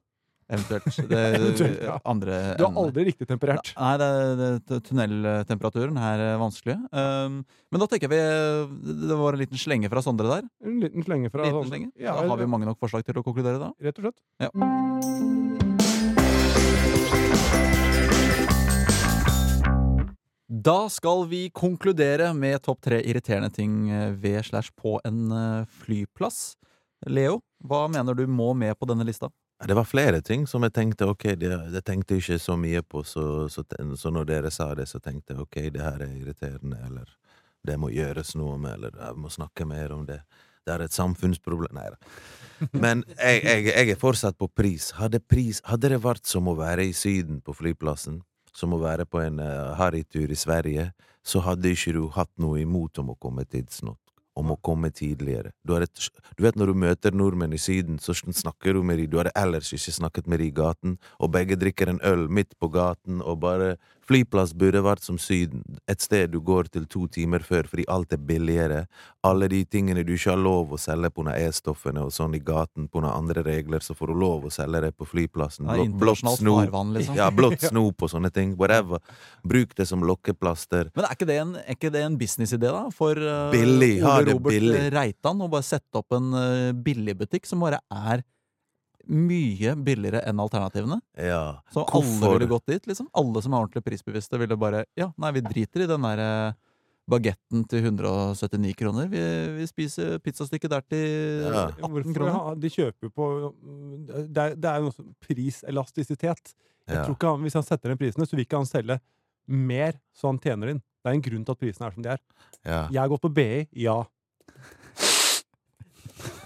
[0.52, 0.86] eventuelt.
[1.10, 1.98] Det Eventuelt, ja.
[2.06, 3.74] andre Du er aldri riktig temperert.
[3.76, 6.76] Nei, det, det, tunneltemperaturen er eh, vanskelig.
[6.94, 7.42] Um,
[7.72, 10.48] men da tenker vi Det det var en liten slenge fra Sondre der.
[10.64, 11.70] En liten slenge fra Liten Sondre.
[11.72, 11.92] slenge.
[11.98, 13.72] Ja, da har vi mange nok forslag til å konkludere da.
[13.82, 15.71] Rett og slett.
[20.64, 25.66] Da skal vi konkludere med topp tre irriterende ting eh, ved slash på en eh,
[25.66, 26.58] flyplass.
[27.10, 29.32] Leo, hva mener du må med på denne lista?
[29.66, 32.82] Det var flere ting som jeg tenkte ok, det, det tenkte jeg ikke så mye
[32.86, 33.64] på, så, så,
[33.98, 37.10] så når dere sa det, så tenkte jeg ok, det her er irriterende, eller
[37.66, 40.20] det må gjøres noe med, eller jeg må snakke mer om det.
[40.66, 42.00] Det er et samfunnsproblem Nei da.
[42.78, 44.92] Men jeg, jeg, jeg er fortsatt på pris.
[45.00, 45.62] Hadde, pris.
[45.66, 48.22] hadde det vært som å være i Syden på flyplassen,
[48.54, 50.92] som å være på en uh, harrytur i Sverige,
[51.26, 53.98] så hadde ikke du hatt noe imot om å komme tidsnok.
[54.38, 55.52] Om å komme tidligere.
[55.68, 56.06] Du, et,
[56.38, 59.10] du vet når du møter nordmenn i Syden, så snakker du med dem.
[59.12, 62.56] Du hadde ellers ikke snakket med dem i gaten, og begge drikker en øl midt
[62.62, 63.74] på gaten, og bare
[64.12, 65.62] Flyplass burde vært som Syden.
[65.90, 68.82] Et sted du går til to timer før fordi alt er billigere.
[69.28, 72.90] Alle de tingene du ikke har lov å selge på E-stoffene og sånn i gaten,
[72.92, 75.70] på andre regler, så får du lov å selge det på flyplassen.
[75.70, 76.68] Blå- blått snop.
[76.96, 77.16] liksom.
[77.22, 77.30] Ja,
[77.70, 78.56] snop og sånne ting.
[78.60, 79.00] Whatever.
[79.48, 80.92] Bruk det som lokkeplaster.
[80.96, 82.84] Men er ikke det en, ikke det en businessidé, da?
[82.96, 84.84] For uh, Billig, ha Ole det Robert billig.
[84.94, 88.26] Reitan å bare sette opp en uh, billigbutikk som bare er
[89.08, 91.00] mye billigere enn alternativene.
[91.18, 91.62] Ja.
[91.74, 93.08] Så alle ville gått dit, liksom.
[93.18, 96.54] Alle som er ordentlig prisbevisste, ville bare Ja, nei, vi driter i den der eh,
[97.12, 99.08] bagetten til 179 kroner.
[99.12, 99.22] Vi,
[99.58, 101.66] vi spiser pizzastykket der til Ja.
[101.82, 102.32] 18 kroner.
[102.36, 103.30] ja, de kjøper jo på
[104.30, 106.54] Det er, det er jo noe som priselastisitet.
[106.88, 107.04] Jeg Ja.
[107.06, 109.00] tror ikke han, Hvis han setter ned prisene, så vil ikke han selge
[109.48, 110.82] mer så han tjener inn.
[111.04, 112.20] Det er en grunn til at prisene er som de er.
[112.64, 112.88] Ja.
[112.92, 114.04] Jeg har gått på BI, ja.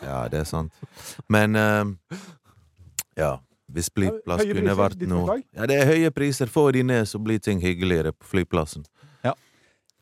[0.06, 0.74] Ja, det er sant.
[1.32, 1.84] Men eh,
[3.18, 3.38] Ja.
[3.72, 5.40] Hvis flyplass Høye kunne priser, vært noe?
[5.56, 6.52] Ja, det er høye priser.
[6.52, 8.86] Få de ned, så blir ting hyggeligere på flyplassen.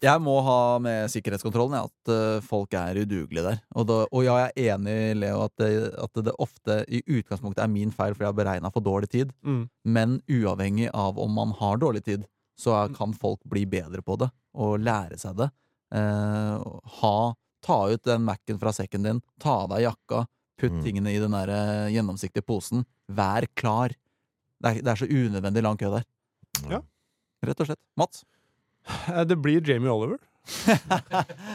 [0.04, 3.62] Jeg må ha med sikkerhetskontrollen ja, at eh, folk er udugelige der.
[3.72, 7.64] Og, da, og ja, jeg er enig, Leo, at det, at det ofte i utgangspunktet
[7.64, 9.32] er min feil fordi jeg har beregna for dårlig tid.
[9.48, 9.62] Mm.
[9.96, 12.26] Men uavhengig av om man har dårlig tid,
[12.60, 14.28] så er, kan folk bli bedre på det
[14.60, 15.48] og lære seg det.
[15.96, 16.68] Eh,
[17.00, 17.16] ha,
[17.64, 20.26] ta ut den Mac-en fra sekken din, ta av deg jakka,
[20.60, 20.84] putt Mm.
[20.84, 22.84] tingene i den der eh, gjennomsiktige posen.
[23.12, 23.96] Vær klar.
[24.64, 26.06] Det er, det er så unødvendig lang kø der.
[26.72, 26.80] Ja.
[27.44, 27.82] Rett og slett.
[28.00, 28.24] Mats?
[29.10, 30.20] Eh, Det blir Jamie Oliver.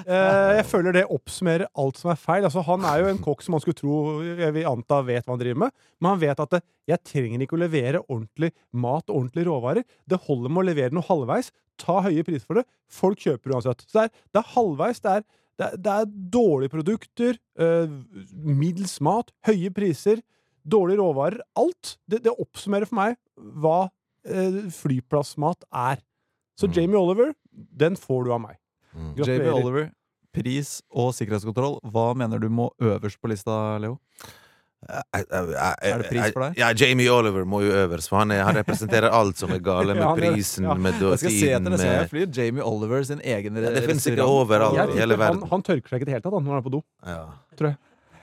[0.09, 2.45] Eh, jeg føler det oppsummerer alt som er feil.
[2.47, 5.35] Altså, han er jo en kokk som man skulle tro jeg vil anta vet hva
[5.35, 9.11] han driver med, men han vet at det, jeg trenger ikke å levere ordentlig mat
[9.11, 9.85] og ordentlige råvarer.
[10.09, 11.51] Det holder med å levere noe halvveis,
[11.83, 12.65] ta høye priser for det.
[13.01, 13.85] Folk kjøper uansett.
[13.85, 15.03] Så det er, det er halvveis.
[15.05, 15.27] Det er,
[15.59, 15.99] det, er, det
[16.39, 17.93] dårlige produkter, eh,
[18.49, 20.23] middels mat, høye priser,
[20.69, 21.41] dårlige råvarer.
[21.57, 21.97] Alt.
[22.09, 23.79] Det, det oppsummerer for meg hva
[24.29, 26.03] eh, flyplassmat er.
[26.59, 26.75] Så Mm.
[26.75, 28.57] Jamie Oliver, den får du av meg.
[28.97, 29.13] Mm.
[29.23, 29.91] Jamie Oliver,
[30.35, 31.79] pris og sikkerhetskontroll.
[31.87, 33.99] Hva mener du må øverst på lista, Leo?
[34.89, 36.59] Jeg- jeg- jeg- Er det pris for deg?
[36.59, 39.95] Ja, Jamie Oliver må jo øverst, for han, er, han representerer alt som er gale
[39.95, 40.75] med Ja, er- prisen, ja.
[40.75, 42.37] med Jeg skal se etter neste gang jeg med flyr.
[42.37, 45.41] Jamie Oliver sin egen Ja, det fins ikke overalt i hele verden.
[45.41, 46.83] han, han tørker seg ikke i det hele tatt når han er på do.
[47.07, 47.25] Ja.
[47.59, 47.77] Tror jeg.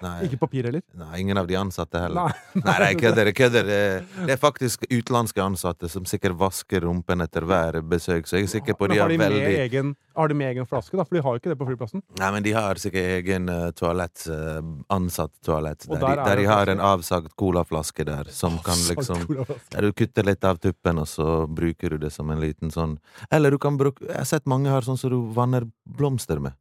[0.04, 0.82] Nei, Ikke papir heller.
[0.98, 2.30] nei, ingen av de ansatte heller.
[2.30, 2.62] Nei.
[2.66, 3.32] Nei, nei, kødder.
[3.36, 3.70] kødder.
[3.70, 8.52] Det, er faktisk utenlandske ansatte som sikkert vasker rumpen etter hver besøk, så jeg er
[8.56, 11.06] sikker på de har, har de med veldig egen, har de med egen flaske, da?
[11.08, 12.04] For de har jo ikke det på flyplassen.
[12.20, 14.60] Nei, men de har sikkert egen uh, toalett, uh,
[14.94, 18.80] ansatt toalett, der, der de, er der de har en avsagt colaflaske der, som kan
[18.90, 19.26] liksom.
[19.72, 22.98] Der du kutter litt av tuppen, og så bruker du det som en liten sånn
[23.34, 25.68] Eller du kan bruke Jeg har sett mange har sånn som du vanner
[25.98, 26.56] blomster med.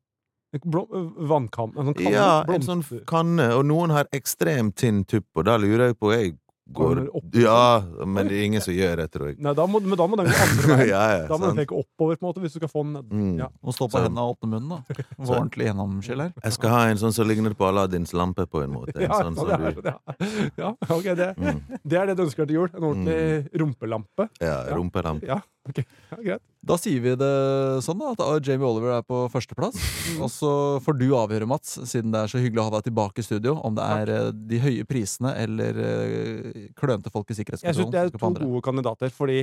[0.62, 1.74] Vannkanne.
[1.78, 2.14] En sånn kanne.
[2.14, 6.12] Ja, en sånn kanne, og noen har ekstremt tynn tupp, og da lurer jeg på
[6.14, 6.34] Jeg
[6.72, 7.02] går?
[7.36, 9.36] Ja, men det er ingen som gjør det, tror jeg.
[9.44, 10.88] Nei, da må, men da må den gå andre veien.
[10.94, 12.94] ja, ja, Da må den peke oppover, på en måte, hvis du skal få den
[12.96, 13.10] ned.
[13.12, 13.34] Mm.
[13.42, 13.48] Ja.
[13.62, 14.96] Og stå på Så- hendene og åpne munnen, da.
[15.18, 16.32] Få Så- ordentlig gjennomskjell her.
[16.42, 18.96] Jeg skal ha en sånn som ligner på Aladdins lampe, på en måte.
[18.96, 19.94] En Ja, sånn som det du det
[20.56, 21.60] ja, ok, det, mm.
[21.84, 22.70] det er det du ønsker deg til jul.
[22.80, 24.28] En ordentlig rumpelampe.
[24.40, 24.74] Ja, Ja.
[24.78, 25.26] rumpelampe.
[25.28, 25.78] Ja, ok.
[26.10, 26.42] Ja, greit.
[26.64, 27.30] Da sier vi det
[27.84, 28.12] sånn, da.
[28.16, 29.76] At Jamie Oliver er på førsteplass.
[30.18, 30.50] Og så
[30.84, 33.56] får du avgjøre, Mats, siden det er så hyggelig å ha deg tilbake i studio,
[33.64, 34.40] om det er Takk.
[34.52, 37.74] de høye prisene eller eh, klønete folk i sikkerhetskontrollen.
[37.74, 38.48] Jeg syns det er to andre.
[38.48, 39.42] gode kandidater, fordi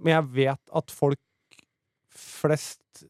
[0.00, 1.20] Men jeg vet at folk
[2.12, 3.04] flest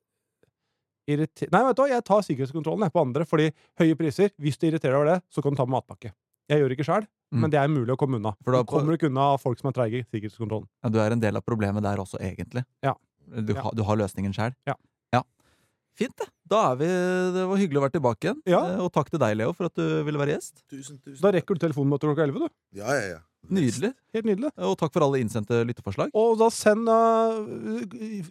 [1.11, 1.49] irriter...
[1.53, 3.49] Nei, vet du hva, jeg tar sikkerhetskontrollen jeg, på andre, fordi
[3.81, 6.13] høye priser Hvis du irriterer over det, så kan du ta med matpakke.
[6.51, 7.11] Jeg gjør det ikke sjøl, Mm.
[7.33, 8.35] Men det er mulig å komme unna.
[8.45, 10.69] For da- du kommer ikke unna folk som er treige i sikkerhetskontrollen.
[10.85, 12.65] Ja, du er en del av problemet der også, egentlig.
[12.83, 12.95] Ja.
[13.33, 13.63] Du, Ja.
[13.63, 14.53] ha, du har løsningen sjøl.
[14.67, 14.75] Ja.
[15.15, 15.23] ja.
[15.97, 16.29] Fint, det.
[16.49, 18.41] Da er vi Det var hyggelig å være tilbake igjen.
[18.47, 18.61] Ja.
[18.75, 20.63] Eh, Og takk til deg, Leo, for at du ville være gjest.
[20.69, 22.49] Tusen, tusen Da rekker du telefonmøtet klokka 11, du.
[22.75, 23.19] Ja, ja, ja.
[23.51, 23.91] Nydelig.
[24.15, 24.53] Helt nydelig.
[24.63, 26.13] Og takk for alle innsendte lytteforslag.
[26.15, 27.43] Og da send uh,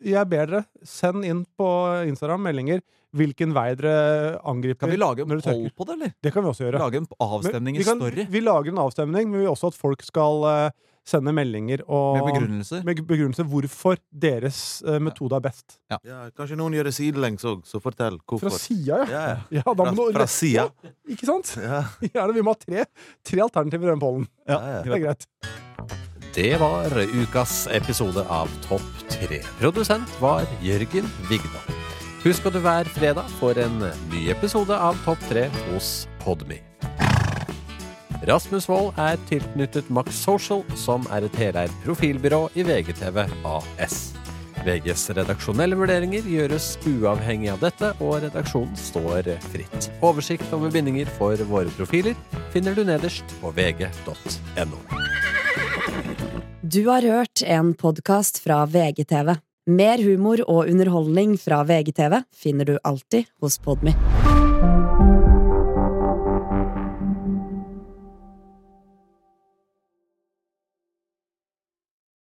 [0.07, 1.67] Jeg ber dere, send inn på
[2.07, 2.81] Instagram meldinger
[3.17, 6.13] hvilken vei dere angriper Kan vi lage en poll på det, eller?
[6.23, 6.79] Det kan vi også gjøre.
[6.79, 10.05] Lage en avstemning i story Vi lager en avstemning, men vi vil også at folk
[10.07, 10.69] skal eh,
[11.07, 12.83] sende meldinger og med begrunnelser.
[12.85, 15.79] med begrunnelse hvorfor deres uh, metode er best.
[15.89, 16.19] ja.
[16.37, 18.57] Kanskje noen gjør det sidelengs òg, så fortell Fra hvorfor.
[18.61, 19.09] sida, ja.
[19.09, 19.39] Ja, ja.
[19.59, 20.67] ja da Fra, må du, fra sida.
[21.11, 21.55] Ikke sant?
[22.13, 22.85] Ja, vi må ha tre,
[23.25, 24.27] tre alternativer i den pollen.
[24.47, 24.81] ja, ja.
[24.85, 25.27] Det er greit.
[26.31, 29.41] Det var ukas episode av Topp 3.
[29.59, 31.75] Produsent var Jørgen Vigdal.
[32.23, 33.79] Husk at du hver fredag får en
[34.13, 36.61] ny episode av Topp 3 hos Podme.
[38.27, 44.11] Rasmus Wold er tilknyttet Max Social, som er et heleid profilbyrå i VGTV AS.
[44.61, 49.89] VGs redaksjonelle vurderinger gjøres uavhengig av dette, og redaksjonen står fritt.
[50.05, 52.13] Oversikt over bindinger for våre profiler
[52.53, 54.81] finner du nederst på vg.no.
[56.61, 59.33] Du har hørt en podkast fra VGTV.
[59.71, 63.97] Mer humor og underholdning fra VGTV finner du alltid hos Podmy.